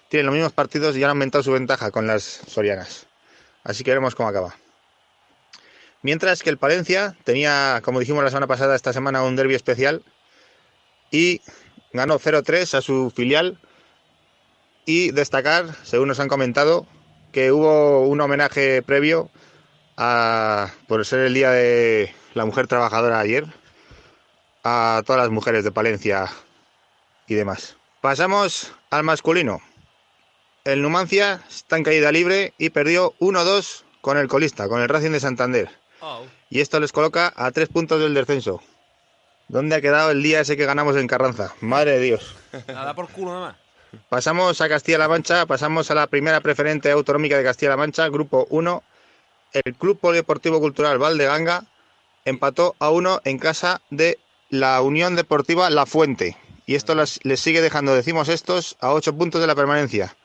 [0.09, 3.07] tienen los mismos partidos y han aumentado su ventaja con las sorianas.
[3.64, 4.54] Así que veremos cómo acaba.
[6.04, 10.02] Mientras que el Palencia tenía, como dijimos la semana pasada, esta semana un derby especial
[11.10, 11.40] y
[11.94, 13.58] ganó 0-3 a su filial.
[14.84, 16.86] Y destacar, según nos han comentado,
[17.32, 19.30] que hubo un homenaje previo
[19.96, 23.46] a, por ser el día de la mujer trabajadora ayer
[24.62, 26.30] a todas las mujeres de Palencia
[27.26, 27.78] y demás.
[28.02, 29.62] Pasamos al masculino.
[30.64, 35.12] El Numancia está en caída libre y perdió 1-2 con el colista, con el Racing
[35.12, 35.83] de Santander.
[36.50, 38.62] Y esto les coloca a tres puntos del descenso.
[39.48, 41.54] ¿Dónde ha quedado el día ese que ganamos en Carranza?
[41.60, 42.36] Madre de Dios.
[42.68, 43.56] Nada por culo nada más.
[44.08, 48.82] Pasamos a Castilla-La Mancha, pasamos a la primera preferente autonómica de Castilla-La Mancha, grupo 1.
[49.52, 51.64] El Club Polideportivo Cultural Valdeganga
[52.24, 54.18] empató a 1 en casa de
[54.50, 56.36] la Unión Deportiva La Fuente.
[56.66, 60.16] Y esto les sigue dejando, decimos estos, a 8 puntos de la permanencia.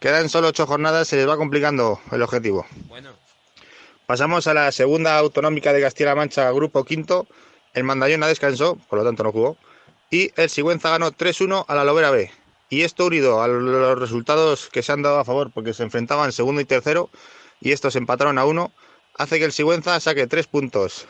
[0.00, 2.66] Quedan solo 8 jornadas, se les va complicando el objetivo.
[2.88, 3.25] Bueno.
[4.06, 7.26] Pasamos a la segunda autonómica de Castilla-La Mancha, grupo quinto.
[7.74, 9.56] El Mandallona descansó, por lo tanto no jugó.
[10.12, 12.30] Y el Sigüenza ganó 3-1 a la Lovera B.
[12.70, 16.30] Y esto unido a los resultados que se han dado a favor, porque se enfrentaban
[16.30, 17.10] segundo y tercero,
[17.60, 18.70] y estos empataron a uno,
[19.18, 21.06] hace que el Sigüenza saque tres puntos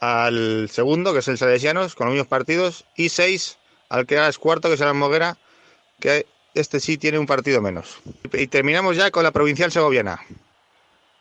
[0.00, 3.58] al segundo, que es el Salesianos, con los mismos partidos, y seis
[3.90, 5.36] al que es cuarto, que será el Moguera,
[5.98, 7.98] que este sí tiene un partido menos.
[8.32, 10.20] Y terminamos ya con la provincial segoviana.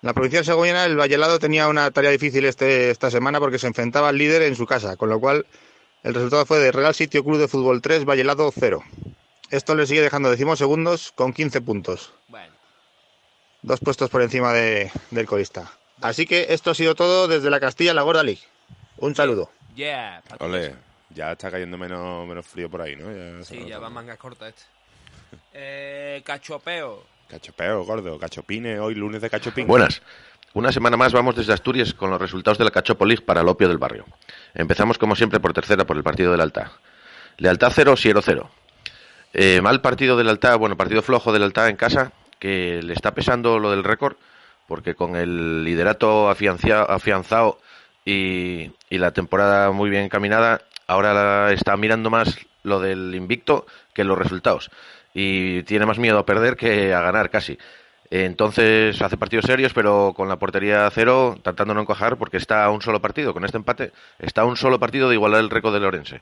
[0.01, 4.09] La provincial segoviana el Vallelado tenía una tarea difícil este, esta semana porque se enfrentaba
[4.09, 5.45] al líder en su casa, con lo cual
[6.03, 8.81] el resultado fue de Real Sitio Club de Fútbol 3, Vallelado 0.
[9.49, 12.13] Esto le sigue dejando decimos segundos con 15 puntos.
[13.61, 15.69] Dos puestos por encima de- del colista.
[15.99, 18.39] Así que esto ha sido todo desde la Castilla La Gorda League.
[18.99, 19.51] Un saludo.
[19.75, 20.23] Yeah.
[20.39, 20.75] Ole,
[21.09, 23.11] ya está cayendo menos, menos frío por ahí, ¿no?
[23.39, 24.61] Ya Sí, ya va mangas cortas este.
[25.53, 27.03] Eh, cachopeo.
[27.29, 29.67] Cachopeo, gordo, cachopine, hoy lunes de cachopín.
[29.67, 30.01] Buenas.
[30.53, 33.67] Una semana más vamos desde Asturias con los resultados de la Cachopo para el opio
[33.67, 34.05] del barrio.
[34.55, 36.71] Empezamos como siempre por tercera por el partido del Altá.
[37.37, 38.49] Lealtad 0, Siero 0.
[39.33, 43.13] Eh, mal partido del Altá, bueno, partido flojo del Altá en casa, que le está
[43.13, 44.15] pesando lo del récord,
[44.67, 47.59] porque con el liderato afianzado
[48.05, 54.03] y, y la temporada muy bien encaminada, ahora está mirando más lo del invicto que
[54.03, 54.71] los resultados.
[55.13, 57.57] Y tiene más miedo a perder que a ganar casi.
[58.11, 62.37] Entonces hace partidos serios, pero con la portería a cero, tratando de no encajar, porque
[62.37, 63.33] está a un solo partido.
[63.33, 66.21] Con este empate, está a un solo partido de igualar el récord de Lorense.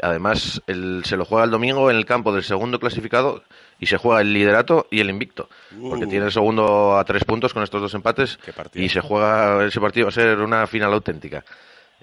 [0.00, 3.42] Además, el- se lo juega el domingo en el campo del segundo clasificado
[3.80, 5.48] y se juega el liderato y el invicto.
[5.90, 6.08] Porque Uh.
[6.08, 8.38] tiene el segundo a tres puntos con estos dos empates
[8.84, 10.06] y se juega ese partido.
[10.06, 11.44] Va a ser una final auténtica.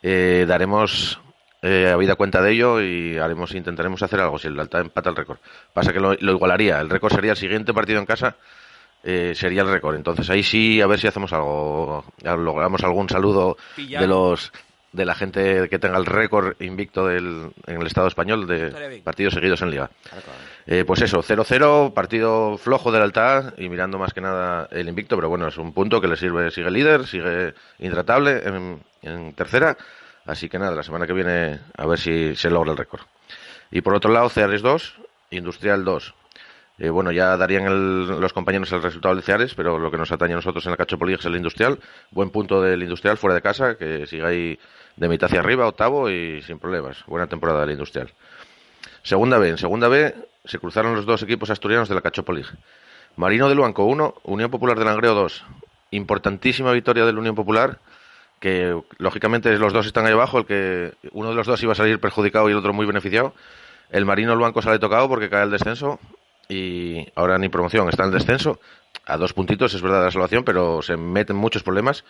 [0.02, 1.20] Eh, daremos
[1.66, 5.16] eh, habida cuenta de ello y haremos intentaremos hacer algo si el Alta empata el
[5.16, 5.40] récord.
[5.74, 6.80] Pasa que lo, lo igualaría.
[6.80, 8.36] El récord sería el siguiente partido en casa.
[9.04, 9.96] eh, sería el récord.
[9.96, 13.58] Entonces ahí sí, a ver si hacemos algo, logramos algún saludo
[14.02, 14.52] de los
[14.94, 18.70] de la gente que tenga el récord invicto del, en el Estado español de
[19.04, 19.90] partidos seguidos en Liga.
[20.66, 25.18] Eh, pues eso, 0-0, partido flojo del Alta y mirando más que nada el invicto,
[25.18, 29.76] pero bueno, es un punto que le sirve, sigue líder, sigue intratable en, en tercera,
[30.26, 33.02] así que nada, la semana que viene a ver si se logra el récord.
[33.72, 34.96] Y por otro lado, Ceares 2,
[35.32, 36.14] Industrial 2.
[36.78, 40.12] Eh, bueno, ya darían el- los compañeros el resultado del Ceares, pero lo que nos
[40.12, 41.80] atañe a nosotros en la Cacho Poli es el Industrial.
[42.12, 44.60] Buen punto del Industrial fuera de casa, que sigue ahí
[44.98, 47.04] de mitad hacia arriba, octavo y sin problemas.
[47.08, 48.12] Buena temporada del Industrial.
[49.04, 49.50] Segunda B.
[49.50, 50.14] En segunda B
[50.46, 52.50] se cruzaron los dos equipos asturianos de la Cachopo League.
[53.16, 55.46] Marino del Banco 1, Unión Popular de Langreo 2.
[55.92, 57.80] Importantísima victoria del Unión Popular,
[58.40, 61.76] que lógicamente los dos están ahí abajo, el que uno de los dos iba a
[61.76, 63.34] salir perjudicado y el otro muy beneficiado.
[63.90, 66.00] El Marino del Banco sale tocado porque cae el descenso
[66.50, 68.60] y ahora ni promoción, está en el descenso.
[69.06, 72.04] A dos puntitos es verdad la salvación, pero se meten muchos problemas.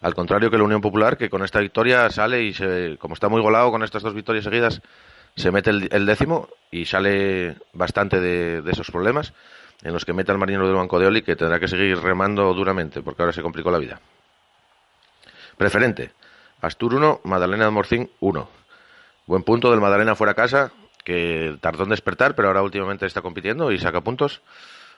[0.00, 3.28] Al contrario que la Unión Popular, que con esta victoria sale y se, como está
[3.28, 4.80] muy golado con estas dos victorias seguidas,
[5.36, 9.32] se mete el, el décimo y sale bastante de, de esos problemas
[9.82, 12.52] en los que mete al Marino del Banco de Oli, que tendrá que seguir remando
[12.52, 14.00] duramente, porque ahora se complicó la vida.
[15.60, 16.12] Preferente.
[16.62, 18.48] Astur 1, Madalena de Morcín 1.
[19.26, 20.72] Buen punto del Madalena fuera casa,
[21.04, 24.40] que tardó en despertar, pero ahora últimamente está compitiendo y saca puntos.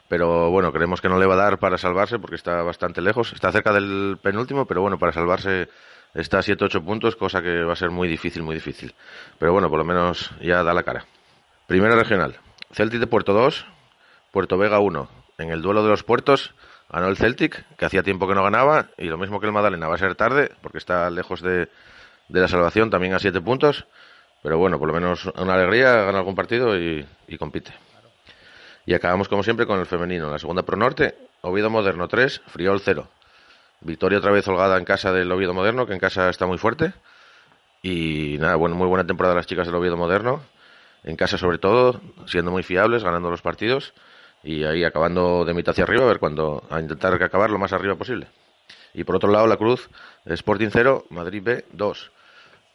[0.07, 3.33] Pero bueno, creemos que no le va a dar para salvarse porque está bastante lejos.
[3.33, 5.69] Está cerca del penúltimo, pero bueno, para salvarse
[6.15, 8.95] está a 7-8 puntos, cosa que va a ser muy difícil, muy difícil.
[9.41, 11.07] Pero bueno, por lo menos ya da la cara.
[11.67, 12.37] Primera regional.
[12.71, 13.67] Celtic de Puerto 2,
[14.31, 15.09] Puerto Vega 1.
[15.39, 16.55] En el duelo de los puertos
[16.93, 19.89] ganó el Celtic, que hacía tiempo que no ganaba, y lo mismo que el Madalena,
[19.89, 21.69] va a ser tarde, porque está lejos de,
[22.29, 23.87] de la salvación, también a 7 puntos.
[24.43, 27.07] Pero bueno, por lo menos una alegría, gana algún partido y,
[27.39, 27.73] compite.
[28.85, 30.27] Y acabamos como siempre con el femenino.
[30.27, 33.09] En la segunda Pro Norte, Oviedo Moderno 3, Friol 0.
[33.83, 36.93] Victoria otra vez holgada en casa del Oviedo Moderno, que en casa está muy fuerte.
[37.83, 40.43] Y nada, bueno, muy buena temporada las chicas del Oviedo Moderno.
[41.05, 43.95] En casa sobre todo, siendo muy fiables, ganando los partidos.
[44.43, 47.73] Y ahí acabando de mitad hacia arriba, a ver cuándo, a intentar acabar lo más
[47.73, 48.29] arriba posible.
[48.95, 49.89] Y por otro lado, la Cruz,
[50.25, 52.11] Sporting 0, Madrid B 2.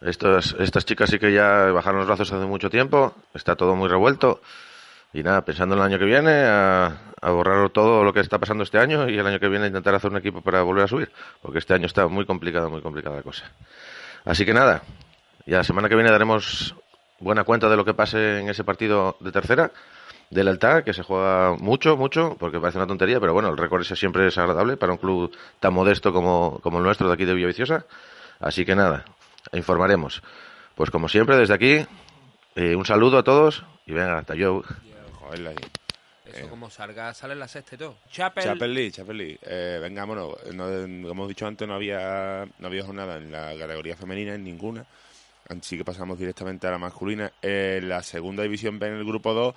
[0.02, 3.90] Estas, estas chicas sí que ya bajaron los brazos hace mucho tiempo, está todo muy
[3.90, 4.42] revuelto.
[5.14, 8.38] Y nada, pensando en el año que viene, a, a borrar todo lo que está
[8.38, 10.88] pasando este año y el año que viene intentar hacer un equipo para volver a
[10.88, 13.52] subir, porque este año está muy complicada, muy complicada la cosa.
[14.26, 14.84] Así que nada,
[15.46, 16.76] ya la semana que viene daremos
[17.20, 19.72] buena cuenta de lo que pase en ese partido de tercera
[20.30, 23.82] del Altar, que se juega mucho, mucho, porque parece una tontería, pero bueno, el récord
[23.82, 27.26] ese siempre es agradable para un club tan modesto como, como el nuestro de aquí
[27.26, 27.86] de Villaviciosa.
[28.40, 29.06] Así que nada,
[29.54, 30.22] informaremos.
[30.76, 31.86] Pues como siempre, desde aquí,
[32.56, 34.64] eh, un saludo a todos y venga, hasta yo.
[35.14, 35.56] Joder.
[36.26, 37.96] Eso Eh, como salga, sale en la sexta y todo.
[38.12, 38.44] Chapel.
[38.44, 39.40] Chapel League, Chapel League.
[39.44, 40.36] Eh, venga, vámonos.
[40.54, 44.44] No, como hemos dicho antes, no había, no había jornada en la categoría femenina, en
[44.44, 44.86] ninguna.
[45.50, 47.32] Así que pasamos directamente a la masculina.
[47.42, 49.56] En la segunda división B, en el grupo 2,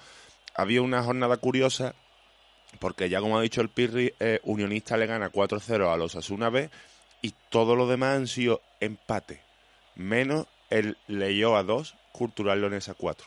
[0.61, 1.95] había una jornada curiosa,
[2.79, 6.51] porque ya como ha dicho el Pirri, eh, Unionista le gana 4-0 a los Asuna
[6.51, 6.71] B
[7.23, 9.41] y todo lo demás han sido empate.
[9.95, 13.27] Menos el Leyó a 2, Cultural Leonesa 4.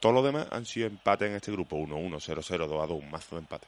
[0.00, 1.76] Todo lo demás han sido empate en este grupo.
[1.76, 3.66] 1-1, 0-0, 2-2, un mazo de empate.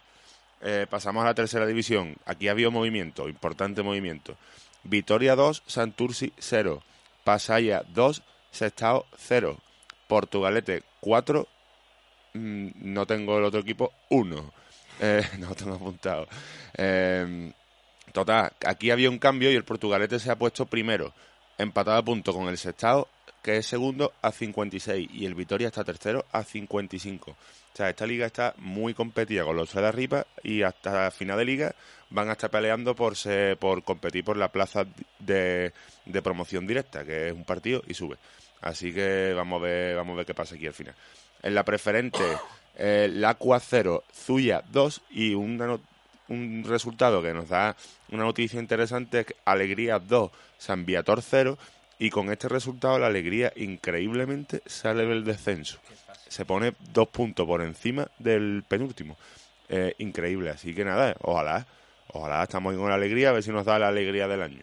[0.62, 2.16] Eh, pasamos a la tercera división.
[2.24, 4.36] Aquí había movimiento, importante movimiento.
[4.82, 6.82] Vitoria 2, Santurci 0.
[7.22, 9.58] Pasaya 2, Sestao 0.
[10.08, 11.46] Portugalete 4.
[12.34, 14.52] Mm, no tengo el otro equipo 1.
[15.00, 16.28] Eh, no tengo apuntado.
[16.76, 17.52] Eh,
[18.12, 21.12] total, aquí había un cambio y el Portugalete se ha puesto primero.
[21.58, 23.08] Empatado a punto con el Sestao,
[23.42, 25.08] que es segundo a 56.
[25.12, 27.30] Y el Vitoria está tercero a 55.
[27.30, 27.36] O
[27.76, 31.74] sea, esta liga está muy competida con los de arriba y hasta final de liga
[32.10, 34.84] van a estar peleando por se- por competir por la plaza
[35.18, 35.72] de,
[36.06, 38.16] de promoción directa, que es un partido y sube.
[38.60, 40.94] Así que vamos a ver, vamos a ver qué pasa aquí al final.
[41.44, 42.24] En la preferente,
[42.74, 45.78] eh, la Aqua 0, Zuya 2 y una
[46.28, 47.76] un resultado que nos da
[48.10, 51.58] una noticia interesante es Alegría 2, San Viator 0
[51.98, 55.78] y con este resultado la Alegría increíblemente sale del descenso.
[56.28, 59.18] Se pone dos puntos por encima del penúltimo.
[59.68, 61.66] Eh, increíble, así que nada, ojalá,
[62.08, 64.62] ojalá estamos con la alegría, a ver si nos da la alegría del año.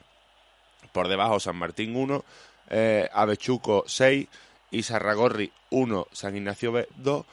[0.91, 2.25] Por debajo San Martín 1,
[2.71, 4.27] eh, Avechuco 6
[4.71, 7.25] y Sarragorri 1, San Ignacio B 2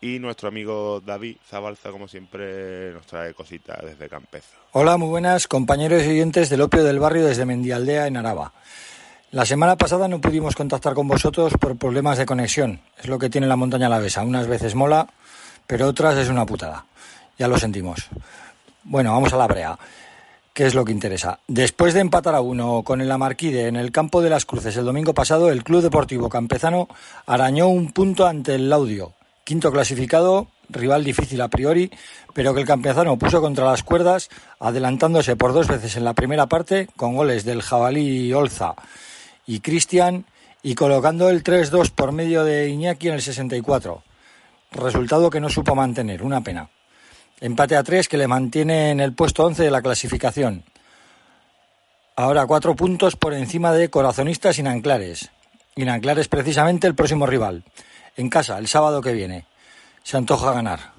[0.00, 4.56] y nuestro amigo David Zabalza, como siempre, nos trae cositas desde Campezo.
[4.72, 8.52] Hola, muy buenas compañeros y oyentes del Opio del Barrio desde Mendialdea en Araba.
[9.30, 12.80] La semana pasada no pudimos contactar con vosotros por problemas de conexión.
[12.98, 14.22] Es lo que tiene la montaña alavesa.
[14.22, 15.08] Unas veces mola,
[15.66, 16.86] pero otras es una putada.
[17.36, 18.08] Ya lo sentimos.
[18.84, 19.78] Bueno, vamos a la brea.
[20.54, 21.40] ¿Qué es lo que interesa?
[21.48, 24.84] Después de empatar a uno con el Amarquide en el campo de las Cruces el
[24.84, 26.86] domingo pasado, el Club Deportivo Campezano
[27.26, 31.90] arañó un punto ante el Laudio, quinto clasificado, rival difícil a priori,
[32.34, 36.46] pero que el Campezano puso contra las cuerdas, adelantándose por dos veces en la primera
[36.46, 38.76] parte con goles del Jabalí Olza
[39.48, 40.24] y Cristian
[40.62, 44.04] y colocando el 3-2 por medio de Iñaki en el 64.
[44.70, 46.70] Resultado que no supo mantener, una pena.
[47.44, 50.64] Empate a tres que le mantiene en el puesto 11 de la clasificación.
[52.16, 55.30] Ahora cuatro puntos por encima de Corazonistas y Nanclares.
[55.76, 57.62] Y Nanclares precisamente el próximo rival.
[58.16, 59.44] En casa, el sábado que viene.
[60.04, 60.94] Se antoja ganar.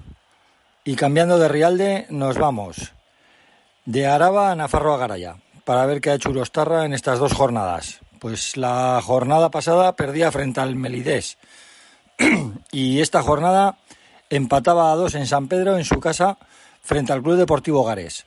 [0.84, 2.92] Y cambiando de Rialde, nos vamos
[3.84, 7.32] de Araba a Nafarro a Garaya para ver qué ha hecho Urostarra en estas dos
[7.32, 7.98] jornadas.
[8.20, 11.38] Pues la jornada pasada perdía frente al Melidés
[12.70, 13.78] y esta jornada
[14.30, 16.38] empataba a dos en San Pedro en su casa
[16.82, 18.26] frente al Club Deportivo Gares.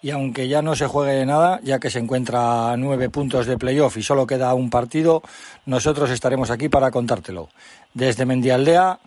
[0.00, 3.56] Y aunque ya no se juegue nada, ya que se encuentra a nueve puntos de
[3.56, 5.22] playoff y solo queda un partido,
[5.64, 7.50] nosotros estaremos aquí para contártelo.
[7.94, 8.98] Desde Mendialdea,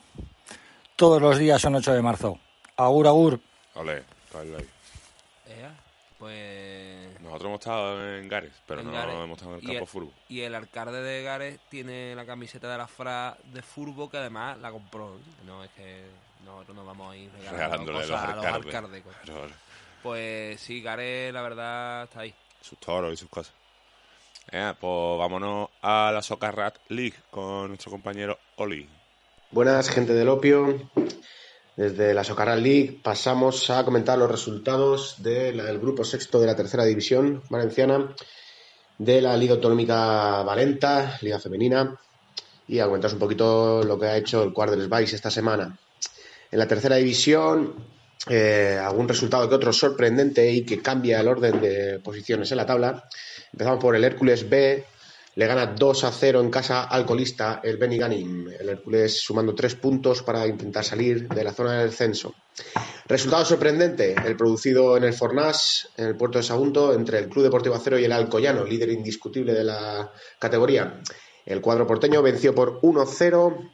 [0.95, 2.39] todos los días son 8 de marzo.
[2.77, 3.39] Agur, agur.
[5.45, 5.71] Ea,
[6.17, 6.54] pues...
[7.35, 9.13] Nosotros hemos estado en Gares, pero en no Gares.
[9.15, 10.13] hemos estado en el campo fútbol.
[10.29, 14.57] Y el alcalde de Gares tiene la camiseta de la FRA de fútbol que además
[14.59, 15.17] la compró.
[15.45, 16.05] No es que
[16.45, 19.03] nosotros no vamos a ir regalando Regalándole cosas los a los alcaldes.
[20.01, 22.33] Pues sí, Gares la verdad está ahí.
[22.61, 23.53] sus toros y sus cosas.
[24.51, 28.87] Eh, pues vámonos a la Socarrat League con nuestro compañero Oli.
[29.51, 30.89] Buenas, gente del opio.
[31.75, 36.85] Desde la Socarrat League pasamos a comentar los resultados del grupo sexto de la tercera
[36.85, 38.15] división valenciana,
[38.97, 41.99] de la Liga Autonómica Valenta, Liga Femenina,
[42.67, 45.77] y a comentaros un poquito lo que ha hecho el Cuadres Vice esta semana.
[46.49, 47.75] En la tercera división,
[48.29, 52.65] eh, algún resultado que otro sorprendente y que cambia el orden de posiciones en la
[52.65, 53.09] tabla.
[53.51, 54.85] Empezamos por el Hércules B,
[55.35, 58.47] le gana 2 a 0 en casa al colista el Beniganim.
[58.47, 62.33] El Hércules sumando 3 puntos para intentar salir de la zona del descenso.
[63.05, 67.43] Resultado sorprendente, el producido en el Fornás, en el puerto de Sagunto, entre el Club
[67.43, 71.01] Deportivo Acero y el Alcoyano, líder indiscutible de la categoría.
[71.45, 73.71] El cuadro porteño venció por 1-0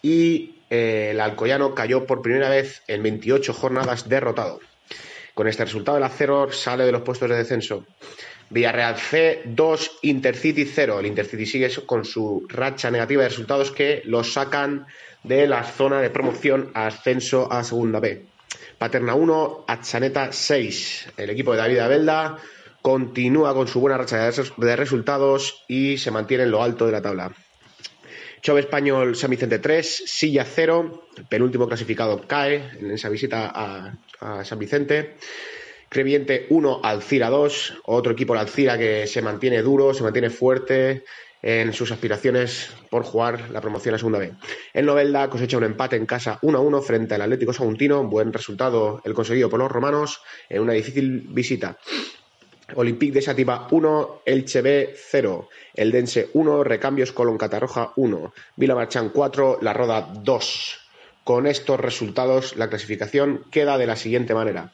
[0.00, 4.60] y eh, el Alcoyano cayó por primera vez en 28 jornadas derrotado.
[5.34, 7.86] Con este resultado, el Acero sale de los puestos de descenso.
[8.52, 11.00] Villarreal C 2, Intercity 0.
[11.00, 14.86] El Intercity sigue con su racha negativa de resultados que los sacan
[15.24, 18.26] de la zona de promoción a ascenso a Segunda B.
[18.78, 21.08] Paterna 1, Atsaneta 6.
[21.16, 22.36] El equipo de David Abelda
[22.82, 26.84] continúa con su buena racha de res- de resultados y se mantiene en lo alto
[26.86, 27.32] de la tabla.
[28.42, 33.52] Chove Español San Vicente 3, Silla 0, penúltimo clasificado cae en esa visita
[34.20, 35.14] a San Vicente.
[35.92, 41.04] Creviente 1, Alcira 2, otro equipo, el Alcira, que se mantiene duro, se mantiene fuerte
[41.42, 44.32] en sus aspiraciones por jugar la promoción a segunda B.
[44.72, 49.12] El Novelda cosecha un empate en casa 1-1 frente al Atlético Saguntino, buen resultado el
[49.12, 51.76] conseguido por los romanos en una difícil visita.
[52.74, 59.10] Olympique de Sativa 1, Elche B 0, Eldense 1, Recambios Colón Catarroja 1, Vila Marchán
[59.10, 60.78] 4, La Roda 2.
[61.22, 64.72] Con estos resultados, la clasificación queda de la siguiente manera.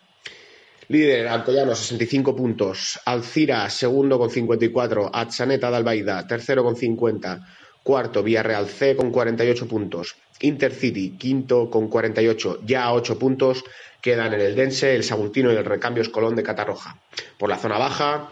[0.89, 2.99] Líder Alcoyano, 65 puntos.
[3.05, 5.11] Alcira, segundo con 54.
[5.13, 7.47] Atsaneta de Albaida, tercero con 50.
[7.83, 10.17] Cuarto, Villarreal C con 48 puntos.
[10.41, 12.61] Intercity, quinto con 48.
[12.65, 13.65] Ya a 8 puntos
[14.01, 16.97] quedan en el Dense, el Saguntino y el Recambios Colón de Catarroja.
[17.37, 18.31] Por la zona baja,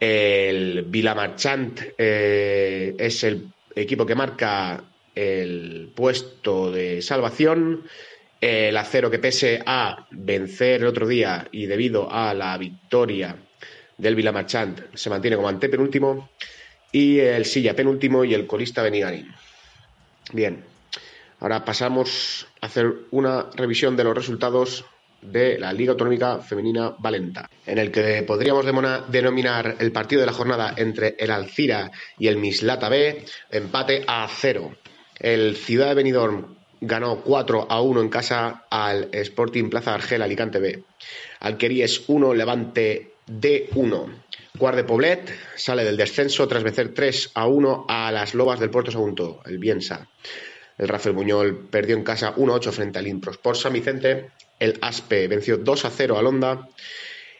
[0.00, 4.82] el Vilamarchant eh, es el equipo que marca
[5.14, 7.84] el puesto de salvación.
[8.40, 13.36] El acero que pese a vencer el otro día y debido a la victoria
[13.96, 16.30] del Vilamarchant se mantiene como antepenúltimo.
[16.90, 19.34] Y el Silla penúltimo y el colista Benigarín.
[20.32, 20.64] Bien,
[21.40, 24.84] ahora pasamos a hacer una revisión de los resultados
[25.20, 28.64] de la Liga Autonómica Femenina Valenta, en el que podríamos
[29.08, 34.28] denominar el partido de la jornada entre el Alcira y el Mislata B, empate a
[34.30, 34.76] cero.
[35.18, 40.58] El Ciudad de Benidorm ganó 4 a 1 en casa al Sporting Plaza Argel Alicante
[40.58, 40.82] B.
[41.40, 44.22] Alqueríes 1, Levante D1.
[44.54, 48.70] Guard de Poblet sale del descenso tras vencer 3 a 1 a las Lobas del
[48.70, 50.08] Puerto Sagunto, el Biensa.
[50.76, 54.30] El Rafael Buñol perdió en casa 1-8 frente al Improsport San Vicente.
[54.58, 56.68] El Aspe venció 2 a 0 al Honda.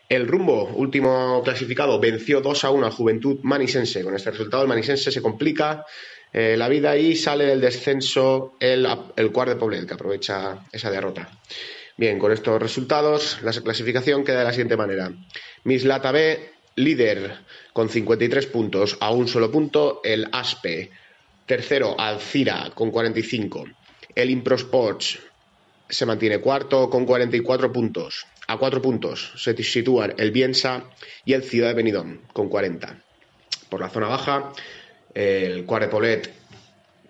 [0.09, 4.03] El Rumbo, último clasificado, venció 2 a 1 al Juventud Manisense.
[4.03, 5.85] Con este resultado, el Manisense se complica
[6.33, 10.91] eh, la vida y sale del descenso el, el Cuart de Poblet, que aprovecha esa
[10.91, 11.31] derrota.
[11.97, 15.11] Bien, con estos resultados, la clasificación queda de la siguiente manera.
[15.65, 17.39] Mislata B, líder
[17.73, 20.01] con 53 puntos, a un solo punto.
[20.05, 20.91] El Aspe,
[21.47, 23.65] tercero, Alcira con 45.
[24.15, 25.19] El Improsports
[25.89, 28.27] se mantiene cuarto con 44 puntos.
[28.47, 30.85] A cuatro puntos se sitúan el Biensa
[31.25, 33.03] y el Ciudad de Benidorm con 40.
[33.69, 34.53] Por la zona baja,
[35.19, 36.33] el Poblet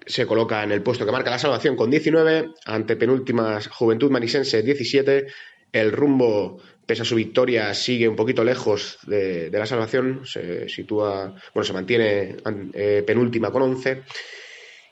[0.07, 4.63] se coloca en el puesto que marca la salvación con 19, ante penúltimas Juventud Manisense
[4.63, 5.27] 17.
[5.71, 10.71] El rumbo, pese a su victoria, sigue un poquito lejos de, de la salvación, se
[10.71, 12.37] sitúa, bueno, se mantiene
[12.73, 14.05] eh, penúltima con 11.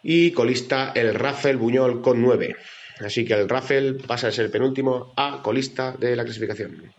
[0.02, 2.54] Y colista el Rafael Buñol con 9.
[3.00, 6.92] Así que el Rafael pasa de ser penúltimo a colista de la clasificación.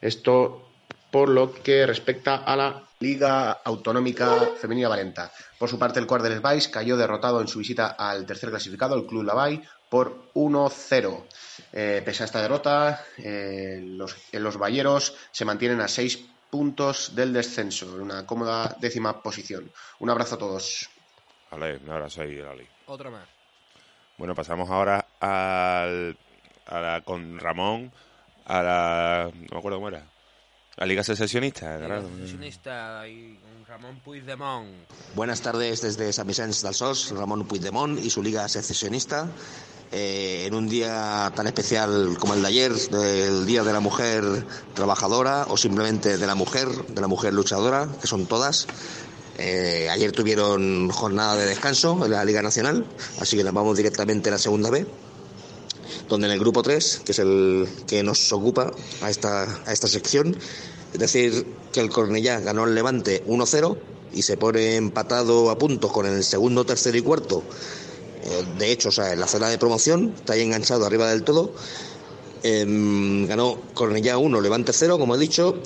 [0.00, 0.70] Esto
[1.10, 5.30] por lo que respecta a la Liga Autonómica Femenina Valenta.
[5.58, 8.94] Por su parte, el Cuart del Vais cayó derrotado en su visita al tercer clasificado,
[8.94, 11.24] el Club Lavai, por 1-0.
[11.72, 16.18] Eh, pese a esta derrota, eh, los, los Valleros se mantienen a 6
[16.50, 19.70] puntos del descenso, en una cómoda décima posición.
[19.98, 20.88] Un abrazo a todos.
[21.50, 22.66] Vale, un abrazo ahí, Ali.
[22.86, 23.28] Otro más.
[24.16, 26.16] Bueno, pasamos ahora al,
[26.66, 27.92] a la, con Ramón
[28.46, 29.30] a la...
[29.34, 30.02] no me acuerdo cómo era.
[30.76, 32.06] La Liga Secesionista, claro.
[32.20, 34.68] Sesionista y con Ramón Puigdemont.
[35.14, 39.26] Buenas tardes desde San Vicente del Sos, Ramón Puigdemont y su liga secesionista.
[39.90, 44.22] Eh, en un día tan especial como el de ayer, el Día de la Mujer
[44.74, 48.66] Trabajadora o simplemente de la mujer, de la mujer luchadora, que son todas.
[49.38, 52.84] Eh, ayer tuvieron jornada de descanso en la Liga Nacional,
[53.18, 54.86] así que nos vamos directamente a la segunda B,
[56.08, 59.88] donde en el grupo 3, que es el que nos ocupa a esta, a esta
[59.88, 60.36] sección,
[60.92, 63.76] es decir, que el Cornellá ganó el Levante 1-0
[64.14, 67.42] y se pone empatado a puntos con el segundo, tercero y cuarto.
[68.24, 71.22] Eh, de hecho, o sea, en la zona de promoción, está ahí enganchado arriba del
[71.22, 71.52] todo.
[72.42, 75.56] Em, ganó Cornellá 1, Levante 0, como he dicho.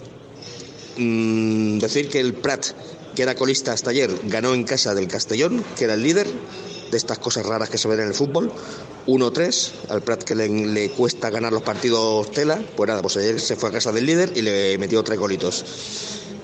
[0.96, 2.66] Mm, decir que el Prat,
[3.14, 6.26] que era colista hasta ayer, ganó en casa del Castellón, que era el líder
[6.90, 8.52] de estas cosas raras que se ven en el fútbol.
[9.06, 13.56] 1-3, al Prat que le, cuesta ganar los partidos tela, pues nada, pues ayer se
[13.56, 15.64] fue a casa del líder y le metió tres golitos.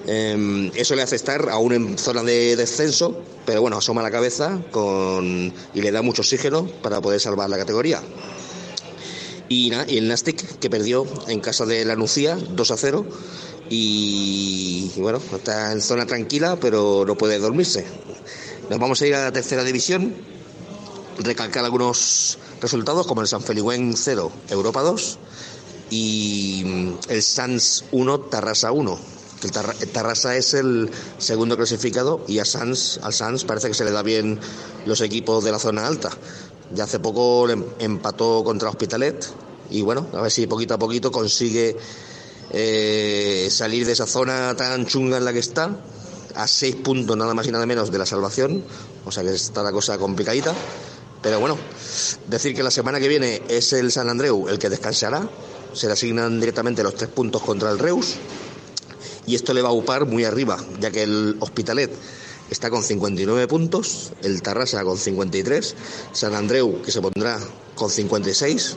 [0.09, 4.61] Eh, eso le hace estar aún en zona de descenso, pero bueno, asoma la cabeza
[4.71, 8.01] con, y le da mucho oxígeno para poder salvar la categoría.
[9.49, 13.07] Y, nada, y el Nastic que perdió en casa de la Nucía 2 a 0
[13.71, 17.85] y, y bueno, está en zona tranquila pero no puede dormirse.
[18.71, 20.15] Nos vamos a ir a la tercera división,
[21.19, 25.19] recalcar algunos resultados como el San Feligüen 0, Europa 2
[25.91, 26.65] y
[27.09, 28.99] el Sans 1, Tarrasa 1.
[29.41, 33.69] que el, Tarra- el Tarrasa es el segundo clasificado y a Sans, al Sans parece
[33.69, 34.41] que se le da bien
[34.87, 36.11] los equipos de la zona alta.
[36.75, 39.25] Ya hace poco em- empató contra Hospitalet
[39.71, 41.77] y bueno, a ver si poquito a poquito consigue
[42.51, 45.71] eh, salir de esa zona tan chunga en la que está,
[46.35, 48.65] a seis puntos nada más y nada menos de la salvación,
[49.05, 50.55] o sea que está la cosa complicadita.
[51.27, 51.59] Pero bueno,
[52.29, 55.29] decir que la semana que viene es el San Andreu el que descansará,
[55.73, 58.15] se le asignan directamente los tres puntos contra el Reus
[59.27, 61.91] y esto le va a upar muy arriba, ya que el Hospitalet
[62.49, 65.75] está con 59 puntos, el Tarrasa con 53,
[66.13, 67.41] San Andreu que se pondrá
[67.75, 68.77] con 56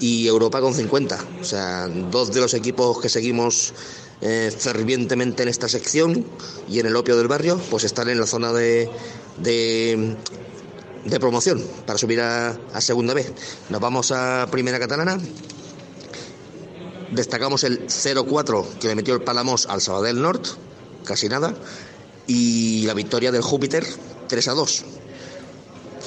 [0.00, 1.16] y Europa con 50.
[1.40, 3.72] O sea, dos de los equipos que seguimos
[4.20, 6.26] eh, fervientemente en esta sección
[6.68, 8.90] y en el opio del barrio, pues están en la zona de,
[9.38, 10.16] de,
[11.04, 13.32] de promoción para subir a, segunda vez.
[13.68, 15.18] Nos vamos a primera catalana.
[17.10, 20.50] Destacamos el 0-4 que le metió el Palamos al Sabadell Norte,
[21.04, 21.54] casi nada,
[22.26, 23.84] y la victoria del Júpiter
[24.28, 24.82] 3-2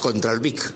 [0.00, 0.72] contra el Vic.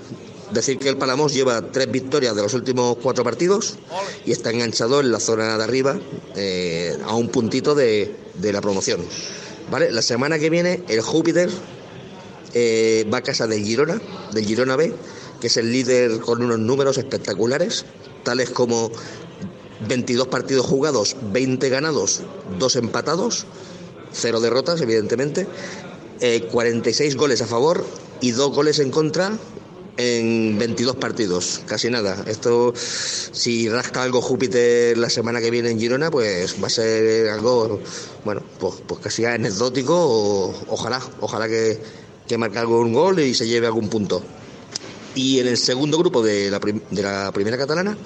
[0.52, 3.78] Decir que el Palamos lleva tres victorias de los últimos cuatro partidos
[4.24, 5.98] y está enganchado en la zona de arriba
[6.34, 9.00] eh, a un puntito de, de la promoción.
[9.70, 9.92] ¿Vale?
[9.92, 11.48] La semana que viene el Júpiter
[12.54, 14.00] eh, va a casa del Girona,
[14.32, 14.92] del Girona B,
[15.40, 17.84] que es el líder con unos números espectaculares,
[18.22, 18.90] tales como
[19.88, 22.22] 22 partidos jugados, 20 ganados,
[22.58, 23.46] 2 empatados,
[24.12, 25.46] 0 derrotas, evidentemente,
[26.20, 27.84] eh, 46 goles a favor
[28.20, 29.32] y 2 goles en contra
[29.96, 32.24] en 22 partidos, casi nada.
[32.26, 37.28] Esto, si rasca algo Júpiter la semana que viene en Girona, pues va a ser
[37.28, 37.80] algo,
[38.24, 41.78] bueno, pues, pues casi anecdótico, o, ojalá, ojalá que,
[42.30, 44.22] que marque algún gol y se lleve algún punto.
[45.16, 47.98] Y en el segundo grupo de la, de la primera catalana,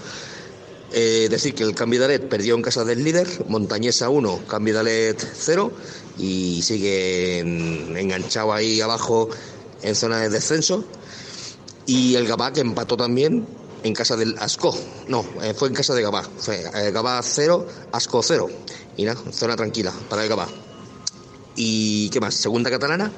[0.94, 5.70] eh, decir que el Cambidalet perdió en casa del líder, Montañesa 1, Cambidalet 0
[6.16, 9.28] y sigue en- enganchado ahí abajo
[9.82, 10.82] en zona de descenso.
[11.84, 13.46] Y el Gabá que empató también
[13.82, 14.74] en casa del Asco.
[15.06, 16.22] No, eh, fue en casa de Gabá.
[16.38, 18.48] Fue eh, Gabá 0, Asco 0.
[18.96, 20.48] Y nada, zona tranquila para el Gabá.
[21.56, 23.12] Y qué más, segunda catalana,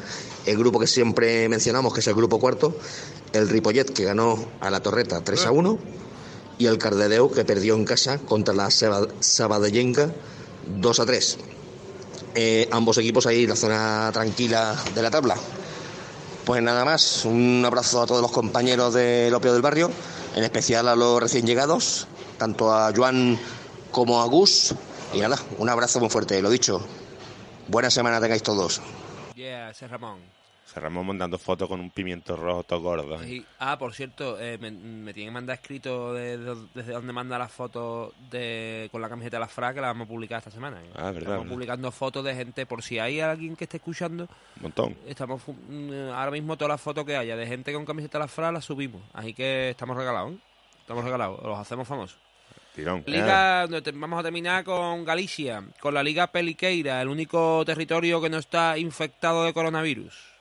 [0.45, 2.76] el grupo que siempre mencionamos, que es el grupo cuarto,
[3.32, 5.78] el Ripollet que ganó a la Torreta 3 a 1
[6.59, 10.11] y el Cardedeu que perdió en casa contra la Saba- Sabadellenca
[10.66, 11.39] 2 a 3.
[12.34, 15.37] Eh, ambos equipos ahí en la zona tranquila de la tabla.
[16.45, 19.91] Pues nada más, un abrazo a todos los compañeros del Opio del Barrio,
[20.34, 22.07] en especial a los recién llegados,
[22.39, 23.39] tanto a Joan
[23.91, 24.74] como a Gus.
[25.14, 26.80] Y nada, un abrazo muy fuerte, lo dicho.
[27.69, 28.81] Buena semana tengáis todos.
[29.35, 30.21] Yeah, ese es Ramón.
[30.64, 33.25] Se Ramón mandando fotos con un pimiento rojo todo gordo.
[33.25, 37.12] Y- ah, por cierto, eh, me, me tienen que mandar escrito de- de- desde donde
[37.12, 40.39] manda las fotos de, con la camiseta de la FRA que la vamos a publicar
[40.39, 40.81] esta semana.
[40.83, 40.91] ¿eh?
[40.95, 41.53] Ah, verdad, Estamos verdad.
[41.55, 44.25] publicando fotos de gente, por si hay alguien que esté escuchando.
[44.57, 44.97] Un montón.
[45.07, 48.29] Estamos mm, ahora mismo todas las fotos que haya de gente con camiseta de la
[48.29, 49.03] FRA las subimos.
[49.12, 50.33] Así que estamos regalados.
[50.33, 50.39] ¿eh?
[50.81, 52.19] Estamos regalados, los hacemos famosos.
[52.77, 53.03] Tirón.
[53.07, 58.29] Liga, te- vamos a terminar con Galicia, con la Liga Peliqueira, el único territorio que
[58.31, 60.36] no está infectado de coronavirus.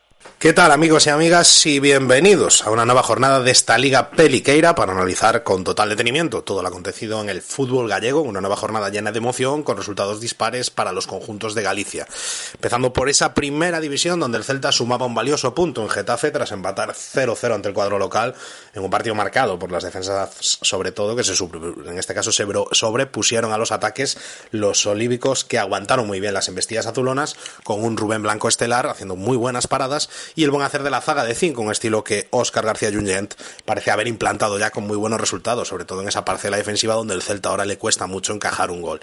[0.46, 4.76] ¿Qué tal amigos y amigas y bienvenidos a una nueva jornada de esta Liga Peliqueira
[4.76, 8.90] para analizar con total detenimiento todo lo acontecido en el fútbol gallego, una nueva jornada
[8.90, 12.06] llena de emoción con resultados dispares para los conjuntos de Galicia.
[12.54, 16.52] Empezando por esa primera división donde el Celta sumaba un valioso punto en Getafe tras
[16.52, 18.36] empatar 0-0 ante el cuadro local
[18.76, 22.46] en un partido marcado por las defensas sobre todo que se en este caso se
[22.72, 24.16] sobrepusieron a los ataques
[24.52, 29.16] los olívicos que aguantaron muy bien las embestidas azulonas con un Rubén Blanco estelar haciendo
[29.16, 32.28] muy buenas paradas y el buen hacer de la zaga de 5, un estilo que
[32.32, 33.34] Óscar García Junyent
[33.66, 37.14] parece haber implantado ya con muy buenos resultados, sobre todo en esa parcela defensiva donde
[37.14, 39.02] el Celta ahora le cuesta mucho encajar un gol.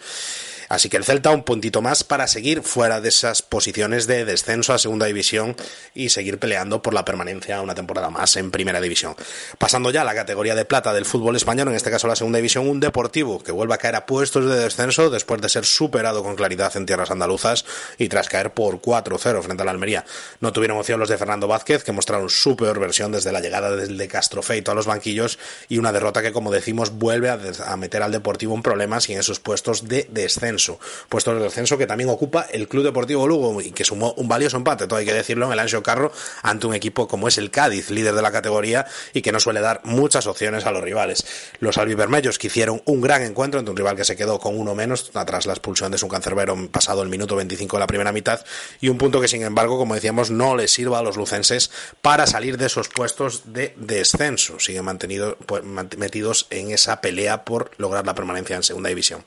[0.73, 4.73] Así que el Celta un puntito más para seguir fuera de esas posiciones de descenso
[4.73, 5.55] a segunda división
[5.95, 9.15] y seguir peleando por la permanencia una temporada más en primera división.
[9.59, 12.39] Pasando ya a la categoría de plata del fútbol español, en este caso la segunda
[12.39, 16.23] división, un deportivo que vuelve a caer a puestos de descenso después de ser superado
[16.23, 17.67] con claridad en tierras andaluzas
[17.99, 20.07] y tras caer por 4-0 frente a la Almería.
[20.41, 23.77] No tuvieron opción los de Fernando Vázquez, que mostraron su peor versión desde la llegada
[23.77, 28.03] del de Castrofeito a los banquillos y una derrota que, como decimos, vuelve a, meter
[28.03, 30.62] al Deportivo en problemas y en esos puestos de descenso.
[31.09, 34.57] Puestos de descenso que también ocupa el Club Deportivo Lugo y que sumó un valioso
[34.57, 37.51] empate, todo hay que decirlo, en el Ancho Carro ante un equipo como es el
[37.51, 41.25] Cádiz, líder de la categoría y que no suele dar muchas opciones a los rivales.
[41.61, 44.75] Los albivermellos que hicieron un gran encuentro ante un rival que se quedó con uno
[44.75, 48.45] menos tras la expulsión de su cancerbero pasado el minuto 25 de la primera mitad
[48.81, 52.27] y un punto que sin embargo, como decíamos, no les sirva a los lucenses para
[52.27, 54.59] salir de esos puestos de descenso.
[54.59, 59.25] Siguen mantenido, pues, metidos en esa pelea por lograr la permanencia en segunda división.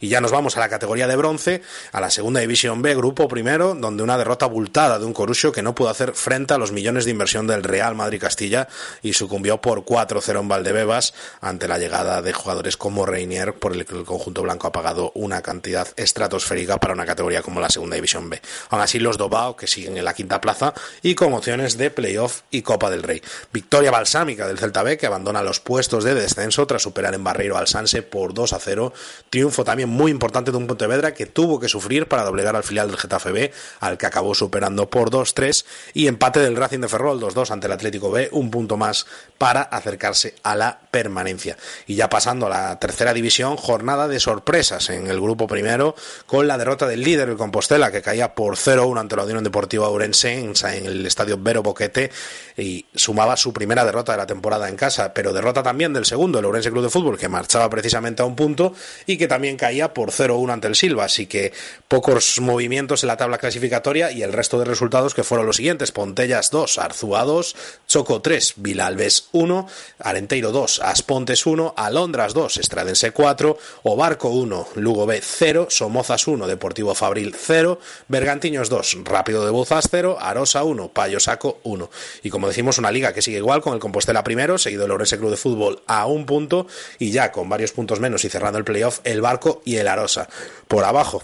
[0.00, 1.62] Y ya nos vamos a la categoría de bronce
[1.92, 5.62] a la segunda división B, grupo primero, donde una derrota abultada de un Corusio que
[5.62, 8.66] no pudo hacer frente a los millones de inversión del Real Madrid Castilla
[9.00, 13.84] y sucumbió por 4-0 en Valdebebas ante la llegada de jugadores como Reinier, por el
[13.84, 17.94] que el conjunto blanco ha pagado una cantidad estratosférica para una categoría como la segunda
[17.94, 18.40] división B.
[18.70, 22.40] Aún así, los Dobao, que siguen en la quinta plaza y con opciones de playoff
[22.50, 23.22] y Copa del Rey.
[23.52, 27.56] Victoria balsámica del Celta B, que abandona los puestos de descenso tras superar en Barreiro
[27.56, 28.92] al Sanse por 2 a 0.
[29.30, 32.98] Triunfo también muy importante un Pontevedra que tuvo que sufrir para doblegar al filial del
[32.98, 35.64] Getafe B, al que acabó superando por 2-3.
[35.94, 39.06] Y empate del Racing de Ferrol 2-2 ante el Atlético B, un punto más
[39.38, 41.56] para acercarse a la permanencia.
[41.86, 45.94] Y ya pasando a la tercera división, jornada de sorpresas en el grupo primero,
[46.26, 49.88] con la derrota del líder, el Compostela, que caía por 0-1 ante la Unión Deportiva
[49.88, 50.54] Ourense en,
[50.86, 52.10] el estadio Vero Boquete
[52.56, 56.38] y sumaba su primera derrota de la temporada en casa, pero derrota también del segundo,
[56.38, 58.74] el Ourense Club de Fútbol, que marchaba precisamente a un punto
[59.06, 61.52] y que también caía por 0-1 ante el Silva, así que
[61.88, 65.92] pocos movimientos en la tabla clasificatoria y el resto de resultados que fueron los siguientes,
[65.92, 67.56] Pontellas 2, Arzúa 2,
[67.94, 69.68] Choco 3, Vilalbes 1,
[70.00, 76.48] Arenteiro 2, Aspontes 1, Alondras 2, Estradense 4, Obarco 1, Lugo B 0, Somozas 1,
[76.48, 77.78] Deportivo Fabril 0,
[78.08, 81.88] Bergantiños 2, Rápido de Buzas 0, Arosa 1, Payo Saco 1.
[82.24, 85.16] Y como decimos, una liga que sigue igual con el Compostela primero, seguido el Orense
[85.16, 86.66] Club de Fútbol a un punto
[86.98, 90.28] y ya con varios puntos menos y cerrando el playoff el Barco y el Arosa.
[90.66, 91.22] Por abajo,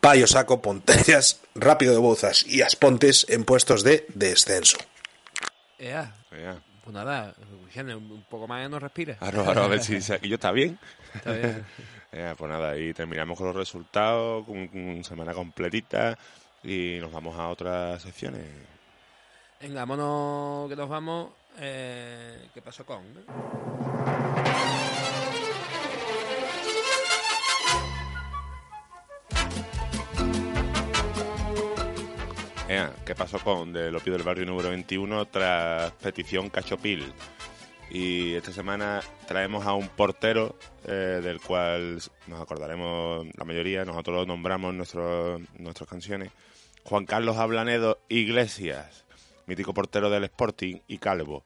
[0.00, 4.78] Payo Saco, Pontellas, Rápido de Buzas y Aspontes en puestos de descenso.
[5.78, 6.12] Ea.
[6.82, 7.34] Pues nada,
[7.76, 9.16] un poco más no respira.
[9.20, 10.78] Ahora, ahora, a ver si aquello está bien.
[11.14, 11.66] Está bien.
[12.12, 16.16] Eh, pues nada, y terminamos con los resultados, con, con semana completita
[16.62, 18.42] y nos vamos a otras secciones.
[19.60, 21.32] Venga, vámonos que nos vamos.
[21.58, 23.04] Eh, ¿Qué pasó con?
[32.76, 37.10] Ea, ¿Qué pasó con Del Opio del Barrio número 21 tras petición Cachopil?
[37.90, 44.16] Y esta semana traemos a un portero eh, del cual nos acordaremos la mayoría, nosotros
[44.16, 46.32] lo nombramos en nuestro- nuestras canciones.
[46.84, 49.06] Juan Carlos Ablanedo Iglesias,
[49.46, 51.44] mítico portero del Sporting y Calvo.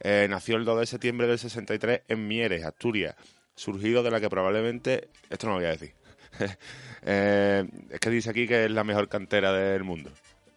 [0.00, 3.16] Eh, nació el 2 de septiembre del 63 en Mieres, Asturias,
[3.54, 5.92] surgido de la que probablemente, esto no lo voy a decir,
[7.02, 10.10] Eh, es que dice aquí que es la mejor cantera del mundo,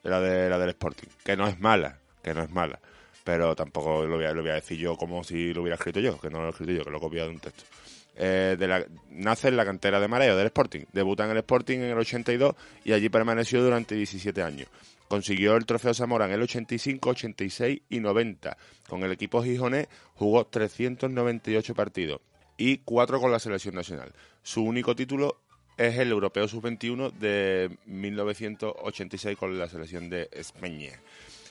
[0.03, 2.79] la, de, la del Sporting, que no es mala, que no es mala,
[3.23, 5.99] pero tampoco lo voy, a, lo voy a decir yo como si lo hubiera escrito
[5.99, 7.63] yo, que no lo he escrito yo, que lo he copiado de un texto.
[8.15, 11.97] Eh, nace en la cantera de Mareo del Sporting, debuta en el Sporting en el
[11.97, 14.67] 82 y allí permaneció durante 17 años.
[15.07, 18.57] Consiguió el trofeo Zamora en el 85, 86 y 90.
[18.87, 22.21] Con el equipo gijonés jugó 398 partidos
[22.57, 24.13] y 4 con la selección nacional.
[24.41, 25.42] Su único título
[25.77, 30.91] es el Europeo Sub-21 de 1986 con la selección de España.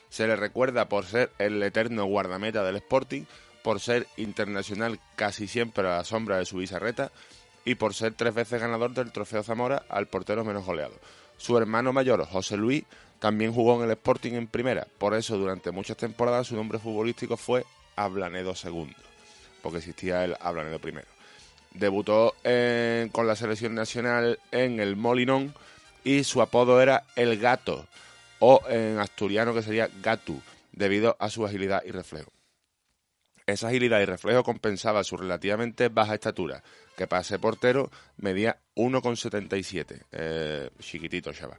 [0.08, 3.22] Se le recuerda por ser el eterno guardameta del Sporting,
[3.62, 7.10] por ser internacional casi siempre a la sombra de su bizarreta
[7.64, 10.94] y por ser tres veces ganador del Trofeo Zamora al portero menos goleado.
[11.36, 12.84] Su hermano mayor, José Luis,
[13.18, 17.36] también jugó en el Sporting en primera, por eso durante muchas temporadas su nombre futbolístico
[17.36, 17.64] fue
[17.94, 18.94] Ablanedo II,
[19.62, 21.11] porque existía el Ablanedo primero.
[21.74, 25.54] Debutó eh, con la selección nacional en el Molinón
[26.04, 27.86] y su apodo era El Gato,
[28.38, 30.40] o en asturiano que sería Gatu,
[30.72, 32.32] debido a su agilidad y reflejo.
[33.46, 36.62] Esa agilidad y reflejo compensaba su relativamente baja estatura,
[36.96, 41.58] que para ser portero medía 1,77, eh, chiquitito, chaval.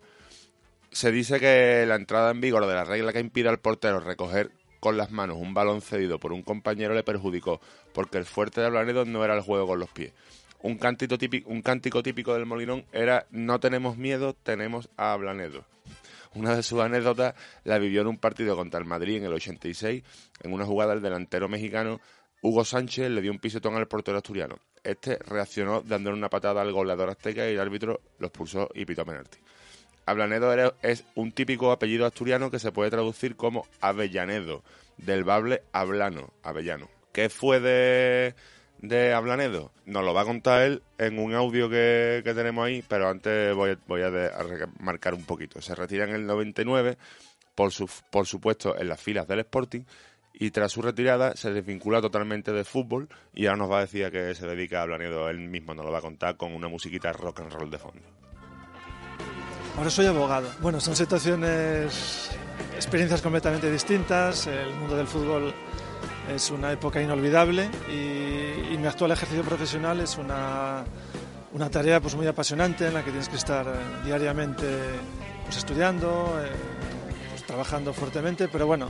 [0.91, 4.51] Se dice que la entrada en vigor de la regla que impide al portero recoger
[4.83, 7.61] con las manos un balón cedido por un compañero le perjudicó,
[7.93, 10.11] porque el fuerte de Ablanedo no era el juego con los pies.
[10.61, 15.63] Un cántico típico, un cántico típico del Molinón era no tenemos miedo, tenemos a Ablanedo.
[16.35, 20.03] Una de sus anécdotas la vivió en un partido contra el Madrid en el 86.
[20.41, 22.01] En una jugada el delantero mexicano
[22.41, 24.57] Hugo Sánchez le dio un pisetón al portero asturiano.
[24.83, 29.05] Este reaccionó dándole una patada al goleador azteca y el árbitro lo expulsó y pitó
[29.05, 29.37] penalti.
[30.05, 34.63] Ablanedo es un típico apellido asturiano que se puede traducir como Avellanedo,
[34.97, 36.89] del bable hablano, avellano.
[37.13, 38.35] ¿Qué fue de,
[38.79, 39.71] de Ablanedo?
[39.85, 43.55] Nos lo va a contar él en un audio que, que tenemos ahí, pero antes
[43.55, 45.61] voy, a, de- a remarcar un poquito.
[45.61, 46.97] Se retira en el 99,
[47.55, 49.81] por, su, por supuesto en las filas del Sporting,
[50.33, 54.09] y tras su retirada se desvincula totalmente del fútbol y ahora nos va a decir
[54.09, 57.13] que se dedica a Ablanedo él mismo, nos lo va a contar con una musiquita
[57.13, 58.01] rock and roll de fondo.
[59.77, 60.49] Ahora soy abogado.
[60.59, 62.29] Bueno, son situaciones,
[62.75, 64.47] experiencias completamente distintas.
[64.47, 65.53] El mundo del fútbol
[66.33, 70.83] es una época inolvidable y, y mi actual ejercicio profesional es una,
[71.53, 74.65] una tarea pues muy apasionante en la que tienes que estar eh, diariamente
[75.43, 76.49] pues estudiando, eh,
[77.31, 78.89] pues, trabajando fuertemente, pero bueno,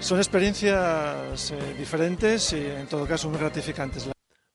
[0.00, 4.08] son experiencias eh, diferentes y en todo caso muy gratificantes.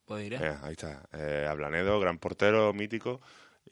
[0.06, 0.38] Pues iré.
[0.38, 1.02] Eh, ahí está.
[1.12, 3.20] Eh, Ablanedo, gran portero, mítico.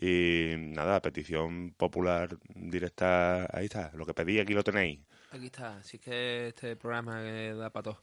[0.02, 3.48] Y nada, petición popular directa.
[3.56, 3.92] Ahí está.
[3.94, 5.00] Lo que pedí, aquí lo tenéis.
[5.32, 8.02] Aquí está, así que este programa que da para todo.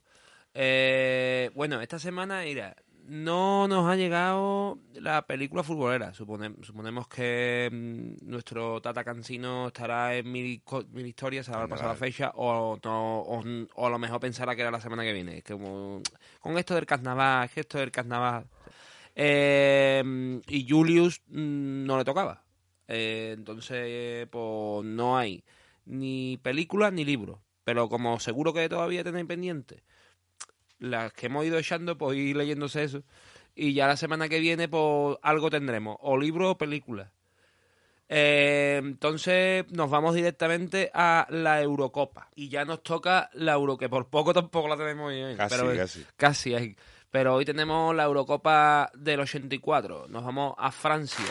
[0.54, 2.74] Eh, bueno, esta semana, mira,
[3.04, 6.12] no nos ha llegado la película futbolera.
[6.14, 11.88] Supone- suponemos que mm, nuestro Tata Cansino estará en mil, mil historias, se habrá pasado
[11.90, 13.42] la fecha, o, no, o,
[13.74, 15.38] o a lo mejor pensará que era la semana que viene.
[15.38, 16.00] Es como,
[16.40, 18.46] con esto del carnaval, es que esto del carnaval.
[19.20, 22.44] Eh, y Julius mm, no le tocaba.
[22.86, 25.44] Eh, entonces, pues no hay
[25.86, 27.40] ni películas ni libros.
[27.64, 29.82] Pero como seguro que todavía tenéis pendientes
[30.78, 33.02] las que hemos ido echando, pues ir leyéndose eso.
[33.54, 37.10] Y ya la semana que viene, pues algo tendremos, o libro o película.
[38.08, 42.28] Eh, entonces nos vamos directamente a la Eurocopa.
[42.34, 45.36] Y ya nos toca la Euro, que por poco tampoco la tenemos hoy.
[45.36, 46.06] Casi, pero, casi.
[46.16, 46.76] Casi.
[47.10, 50.06] Pero hoy tenemos la Eurocopa del 84.
[50.08, 51.24] Nos vamos a Francia.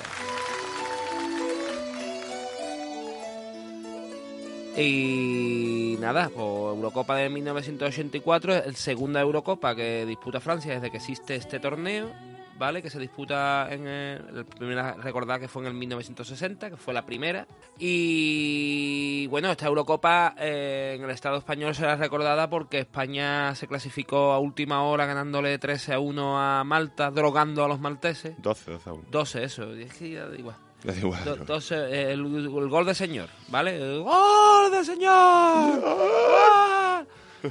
[4.76, 10.98] Y nada, pues Eurocopa de 1984 es la segunda Eurocopa que disputa Francia desde que
[10.98, 12.12] existe este torneo,
[12.58, 12.82] ¿vale?
[12.82, 17.06] Que se disputa en el, primera, recordad que fue en el 1960, que fue la
[17.06, 17.48] primera.
[17.78, 24.32] Y bueno, esta Eurocopa eh, en el Estado español será recordada porque España se clasificó
[24.32, 28.36] a última hora ganándole 13 a 1 a Malta, drogando a los malteses.
[28.40, 29.04] 12, 12 a 1.
[29.10, 30.58] 12, eso, es que ya da igual.
[30.84, 33.76] 12, eh, el, el gol de señor, ¿vale?
[33.76, 35.84] El ¡Gol de señor!
[35.86, 37.04] ¡Ah!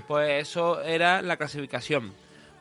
[0.06, 2.12] Pues eso era la clasificación,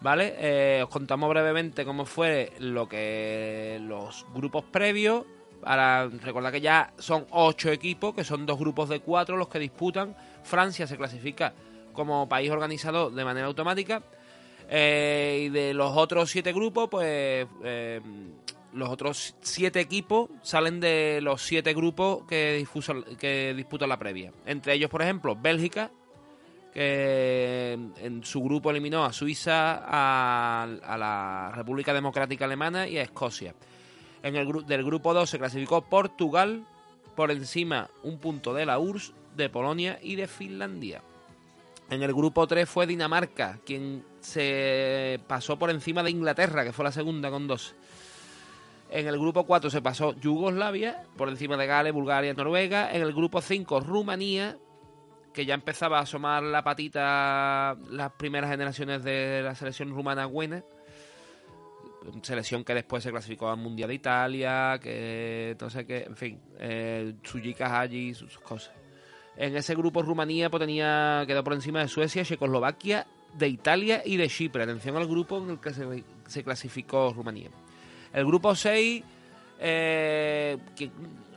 [0.05, 0.35] ¿vale?
[0.37, 5.25] Eh, os contamos brevemente cómo fue lo que los grupos previos.
[5.61, 9.57] Para recordar que ya son ocho equipos, que son dos grupos de cuatro los que
[9.57, 10.15] disputan.
[10.43, 11.53] Francia se clasifica
[11.91, 14.03] como país organizador de manera automática.
[14.69, 17.99] Eh, y de los otros siete grupos, pues eh,
[18.73, 24.31] los otros siete equipos salen de los siete grupos que, difusan- que disputan la previa.
[24.45, 25.89] Entre ellos, por ejemplo, Bélgica,
[26.75, 30.67] que en su grupo eliminó a Suiza, a,
[30.97, 33.55] la República Democrática Alemana y a Escocia.
[34.21, 36.65] En el gru- del grupo 2 se clasificó Portugal,
[37.15, 41.01] por encima un punto de la URSS, de Polonia y de Finlandia.
[41.89, 46.83] En el grupo 3 fue Dinamarca, quien se pasó por encima de Inglaterra, que fue
[46.83, 47.73] la segunda con 12.
[48.91, 52.91] En el grupo 4 se pasó Yugoslavia, por encima de Gales, Bulgaria, Noruega.
[52.93, 54.57] En el grupo 5 Rumanía,
[55.35, 60.63] que ya empezaba a asomar la patita las primeras generaciones de la selección rumana buena.
[62.21, 67.15] Selección que después se clasificó al Mundial de Italia, que entonces que, en fin, eh,
[67.59, 68.73] allí, sus, sus cosas.
[69.35, 74.15] En ese grupo Rumanía pues, tenía, quedó por encima de Suecia, Checoslovaquia, de Italia y
[74.15, 74.63] de Chipre.
[74.63, 77.49] Atención al grupo en el que se, se clasificó Rumanía.
[78.13, 79.03] El grupo 6,
[79.59, 80.89] eh, que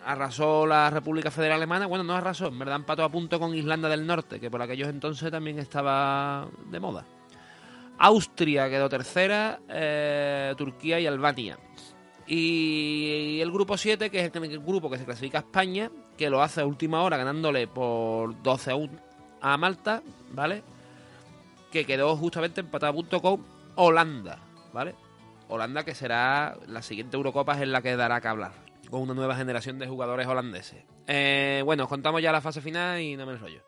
[0.09, 1.87] arrasó la República Federal Alemana.
[1.87, 4.89] Bueno, no arrasó, en verdad empató a punto con Irlanda del Norte, que por aquellos
[4.89, 7.05] entonces también estaba de moda.
[7.99, 11.59] Austria quedó tercera, eh, Turquía y Albania.
[12.27, 16.43] Y el grupo 7, que es el, grupo que se clasifica a España, que lo
[16.43, 18.93] hace a última hora ganándole por 12 a 1
[19.43, 20.03] a Malta,
[20.33, 20.63] ¿vale?
[21.71, 23.45] Que quedó justamente empatado a punto con
[23.75, 24.39] Holanda,
[24.73, 24.95] ¿vale?
[25.49, 28.53] Holanda que será la siguiente Eurocopa es en la que dará que hablar,
[28.91, 30.85] con una nueva generación de jugadores holandeses.
[31.07, 33.63] Eh, bueno, os contamos ya la fase final y no me enrollo.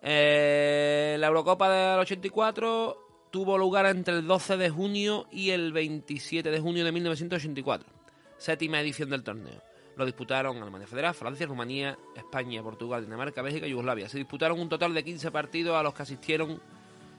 [0.00, 6.50] Eh, la Eurocopa del 84 tuvo lugar entre el 12 de junio y el 27
[6.50, 7.88] de junio de 1984,
[8.36, 9.62] séptima edición del torneo.
[9.96, 14.08] Lo disputaron Alemania Federal, Francia, Rumanía, España, Portugal, Dinamarca, Bélgica y Yugoslavia.
[14.08, 16.60] Se disputaron un total de 15 partidos a los que asistieron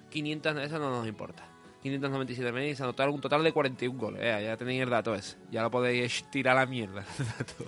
[0.10, 1.53] 500, eso no nos importa.
[1.84, 4.22] 597 mil y se anotaron un total de 41 goles.
[4.22, 5.38] Ya tenéis el dato ese.
[5.52, 7.04] Ya lo podéis tirar a la mierda.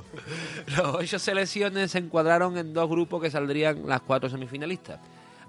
[0.77, 4.99] Los ocho selecciones se encuadraron en dos grupos que saldrían las cuatro semifinalistas.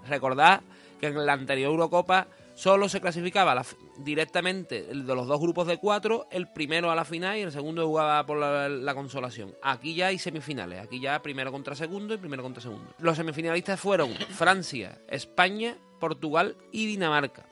[0.07, 0.61] Recordad
[0.99, 3.65] que en la anterior Eurocopa solo se clasificaba la-
[3.99, 7.85] directamente de los dos grupos de cuatro, el primero a la final y el segundo
[7.85, 9.53] jugaba por la consolación.
[9.61, 12.93] Aquí ya hay semifinales, aquí ya primero contra segundo y primero contra segundo.
[12.99, 17.45] Los semifinalistas fueron Francia, España, Portugal y Dinamarca.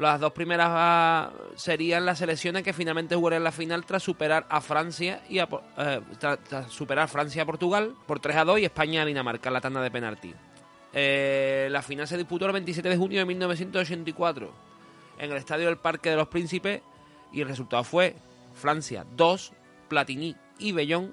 [0.00, 4.62] Las dos primeras ah, serían las selecciones que finalmente jugarían la final tras superar a
[4.62, 6.00] Francia y a, eh,
[6.68, 9.82] superar Francia a Portugal por 3 a 2 y España a Dinamarca en la tanda
[9.82, 10.34] de penalti.
[10.94, 14.50] Eh, la final se disputó el 27 de junio de 1984
[15.18, 16.80] en el estadio del Parque de los Príncipes
[17.30, 18.16] y el resultado fue
[18.54, 19.52] Francia 2,
[19.88, 21.12] Platini y Bellón.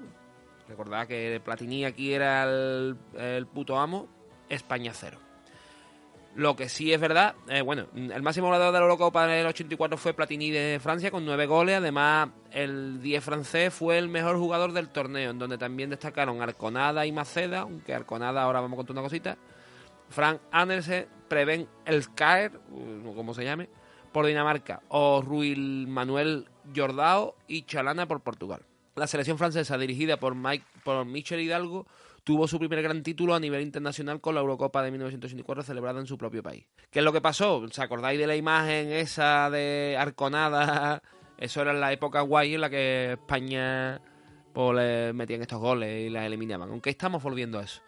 [0.70, 4.08] Recordad que Platini aquí era el, el puto amo.
[4.48, 5.27] España cero.
[6.38, 9.98] Lo que sí es verdad, eh, bueno, el máximo goleador de la Eurocopa del 84
[9.98, 11.78] fue Platini de Francia con nueve goles.
[11.78, 17.08] Además, el 10 francés fue el mejor jugador del torneo, en donde también destacaron Arconada
[17.08, 19.36] y Maceda, aunque Arconada ahora vamos a contar una cosita.
[20.10, 23.68] Frank Andersen, Preven Elskaer, uh, como se llame,
[24.12, 28.62] por Dinamarca, o Ruil Manuel Jordao y Chalana por Portugal.
[28.94, 31.88] La selección francesa, dirigida por, Mike, por Michel Hidalgo,
[32.28, 36.08] tuvo su primer gran título a nivel internacional con la Eurocopa de 1984 celebrada en
[36.08, 36.66] su propio país.
[36.92, 37.56] ¿Qué es lo que pasó?
[37.60, 41.02] ¿Os acordáis de la imagen esa de Arconada?
[41.38, 44.02] Eso era la época guay en la que España
[44.52, 46.70] pues, le metían estos goles y las eliminaban.
[46.70, 47.82] Aunque estamos volviendo a eso.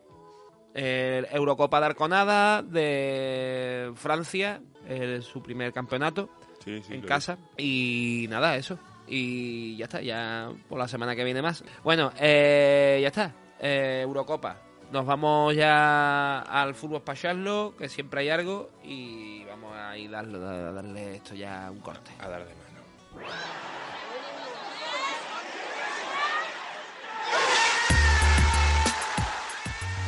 [0.74, 6.30] El Eurocopa de Arconada de Francia, el- su primer campeonato
[6.64, 7.38] Sí, sí, en casa.
[7.58, 8.80] Y nada, eso.
[9.06, 11.62] Y ya está, ya por la semana que viene más.
[11.84, 13.34] Bueno, eh, ya está.
[13.60, 14.58] Eh, Eurocopa.
[14.92, 18.70] Nos vamos ya al fútbol pasarlo, que siempre hay algo.
[18.84, 22.12] Y vamos a ir darle, a darle esto ya un corte.
[22.20, 22.80] A darle mano.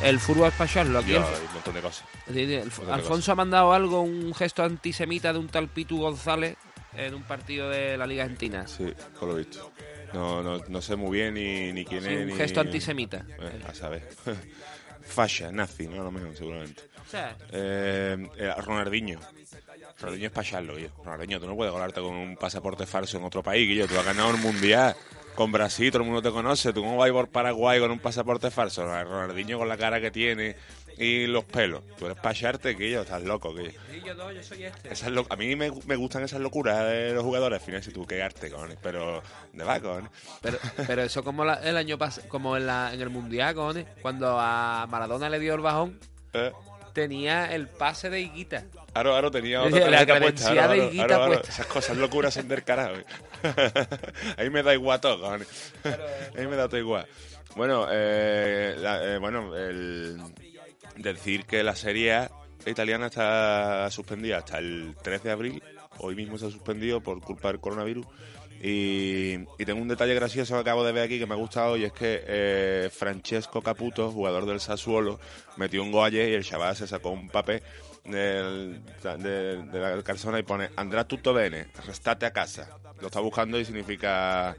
[0.02, 0.50] El fútbol.
[1.06, 2.04] Yo, el- hay un montón de cosas.
[2.90, 6.56] Alfonso ha mandado algo, un gesto antisemita de un tal Pitu González
[6.96, 8.66] en un partido de la Liga Argentina.
[8.66, 9.70] Sí, por lo visto.
[10.12, 12.20] No, no, no sé muy bien ni, ni quién Sí, es.
[12.20, 12.32] un ni...
[12.34, 13.24] gesto antisemita.
[13.40, 14.08] Eh, a saber.
[15.02, 16.00] Fascia, nazi, ¿no?
[16.00, 16.82] A lo mejor, seguramente.
[17.06, 19.18] O sea, Eh, eh, Ronaldinho.
[20.00, 20.88] Ronaldinho es pacharlo, yo.
[21.04, 23.86] Ronaldinho, tú no puedes colarte con un pasaporte falso en otro país, yo.
[23.86, 24.94] Tú has ganado un mundial
[25.34, 26.72] con Brasil, todo el mundo te conoce.
[26.72, 28.84] ¿Tú cómo vas por Paraguay con un pasaporte falso?
[28.84, 30.56] Ronaldinho con la cara que tiene
[30.98, 31.82] y los pelos.
[31.98, 33.02] Tú eres pacharte, que yo.
[33.02, 34.92] Estás loco, que Sí, yo no, yo soy este.
[34.92, 37.60] esas lo- a mí me, me gustan esas locuras de los jugadores.
[37.60, 38.78] Al final, si tú quedarte, cojones.
[38.82, 39.22] Pero,
[39.52, 40.10] de va, cojones.
[40.40, 43.86] Pero, pero eso como la- el año pasado, como en, la, en el Mundial, cojones,
[44.02, 45.98] cuando a Maradona le dio el bajón,
[46.34, 46.50] Eh,
[46.94, 48.64] tenía el pase de Higuita.
[48.94, 50.50] Aro, Aro tenía otra la puesta.
[50.50, 51.26] Aro, de Higuita Aro, Aro.
[51.32, 51.48] puesta.
[51.50, 52.94] Esas cosas locuras son del carajo.
[54.36, 55.72] Ahí me da igual todo, cojones.
[56.36, 57.06] Ahí me da todo igual.
[57.56, 60.18] Bueno, eh, la- eh, bueno, el
[60.96, 62.28] decir que la serie
[62.66, 65.62] italiana está suspendida hasta el 3 de abril.
[65.98, 68.06] Hoy mismo se ha suspendido por culpa del coronavirus.
[68.64, 71.84] Y, tengo un detalle gracioso que acabo de ver aquí que me ha gustado y
[71.84, 75.18] es que eh, Francesco Caputo, jugador del Sassuolo,
[75.56, 77.60] metió un gol ayer y el chaval se sacó un papel
[78.04, 82.68] del, de, de la calzona y pone Andrá tutto bene, restate a casa.
[83.00, 84.56] Lo está buscando y significa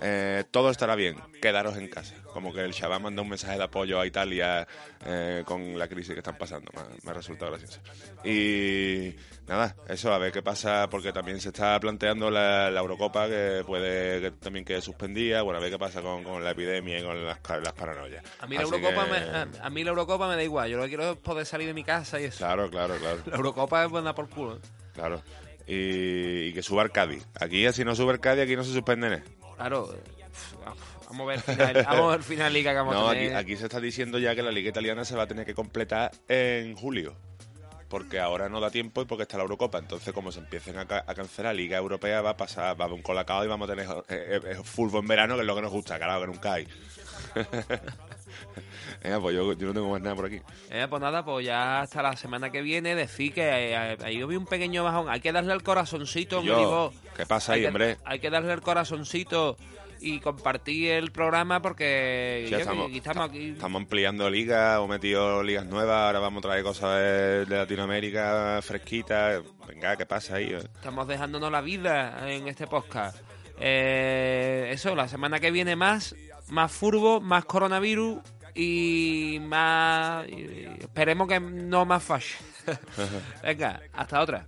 [0.00, 2.14] eh, todo estará bien, quedaros en casa.
[2.32, 4.66] Como que el chaval manda un mensaje de apoyo a Italia
[5.04, 6.70] eh, con la crisis que están pasando.
[6.74, 7.78] Me, ha- me ha resultado gracioso.
[8.24, 9.14] Y
[9.46, 13.62] nada, eso, a ver qué pasa, porque también se está planteando la, la Eurocopa, que
[13.66, 15.42] puede que también quede suspendida.
[15.42, 18.24] Bueno, a ver qué pasa con, con la epidemia y con las, las paranoias.
[18.40, 20.70] A mí, la Así Eurocopa que- me, a, a mí la Eurocopa me da igual.
[20.70, 22.38] Yo lo que quiero es poder salir de mi casa y eso.
[22.38, 23.18] Claro, claro, claro.
[23.26, 24.56] La Eurocopa es buena por culo.
[24.56, 24.60] ¿eh?
[24.94, 25.22] Claro.
[25.66, 27.24] Y, y que suba el Cádiz.
[27.38, 29.22] Aquí, si no sube el Cádiz, aquí no se suspende nada.
[29.56, 29.94] Claro.
[29.94, 30.02] eh,
[31.08, 33.36] Vamos a ver final, vamos a ver final liga que vamos No, a aquí, tener.
[33.36, 36.10] aquí se está diciendo ya que la liga italiana se va a tener que completar
[36.28, 37.14] en julio.
[37.90, 39.78] Porque ahora no da tiempo y porque está la Eurocopa.
[39.78, 42.84] Entonces, como se empiecen a, ca- a cancelar, la Liga Europea va a pasar, va
[42.84, 45.46] a haber un colacao y vamos a tener eh, eh, fútbol en verano, que es
[45.46, 46.66] lo que nos gusta, claro, que nunca hay.
[49.02, 50.40] Venga, pues yo, yo no tengo más nada por aquí.
[50.70, 54.26] Eh, pues nada, pues ya hasta la semana que viene decir que eh, ahí yo
[54.26, 55.08] vi un pequeño bajón.
[55.08, 56.92] Hay que darle al corazoncito, yo, Meribo.
[57.16, 57.96] ¿qué pasa Hay ahí, que- hombre?
[58.04, 59.56] Hay que darle el corazoncito
[60.04, 63.50] y compartir el programa porque Sí, yo, estamos, aquí estamos aquí.
[63.50, 68.58] estamos ampliando ligas, hemos metido ligas nuevas, ahora vamos a traer cosas de, de Latinoamérica
[68.62, 69.42] fresquitas.
[69.68, 70.52] Venga, ¿qué pasa ahí?
[70.54, 73.16] Estamos dejándonos la vida en este podcast.
[73.60, 76.16] Eh, eso, la semana que viene más,
[76.52, 78.18] más furbo, más coronavirus
[78.54, 80.28] y más...
[80.28, 82.34] y esperemos que no más fash.
[83.42, 84.46] Venga, hasta otra.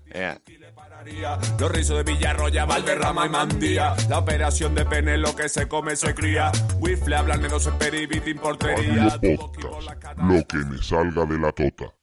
[1.58, 3.94] Los rizos de Villarroya, Valderrama y Mandía.
[4.10, 6.52] La operación de pene, lo que se come se cría.
[6.78, 9.18] Wifle, hablan de dos peribitin portería.
[9.36, 11.94] Podcast, lo que me salga de la tota.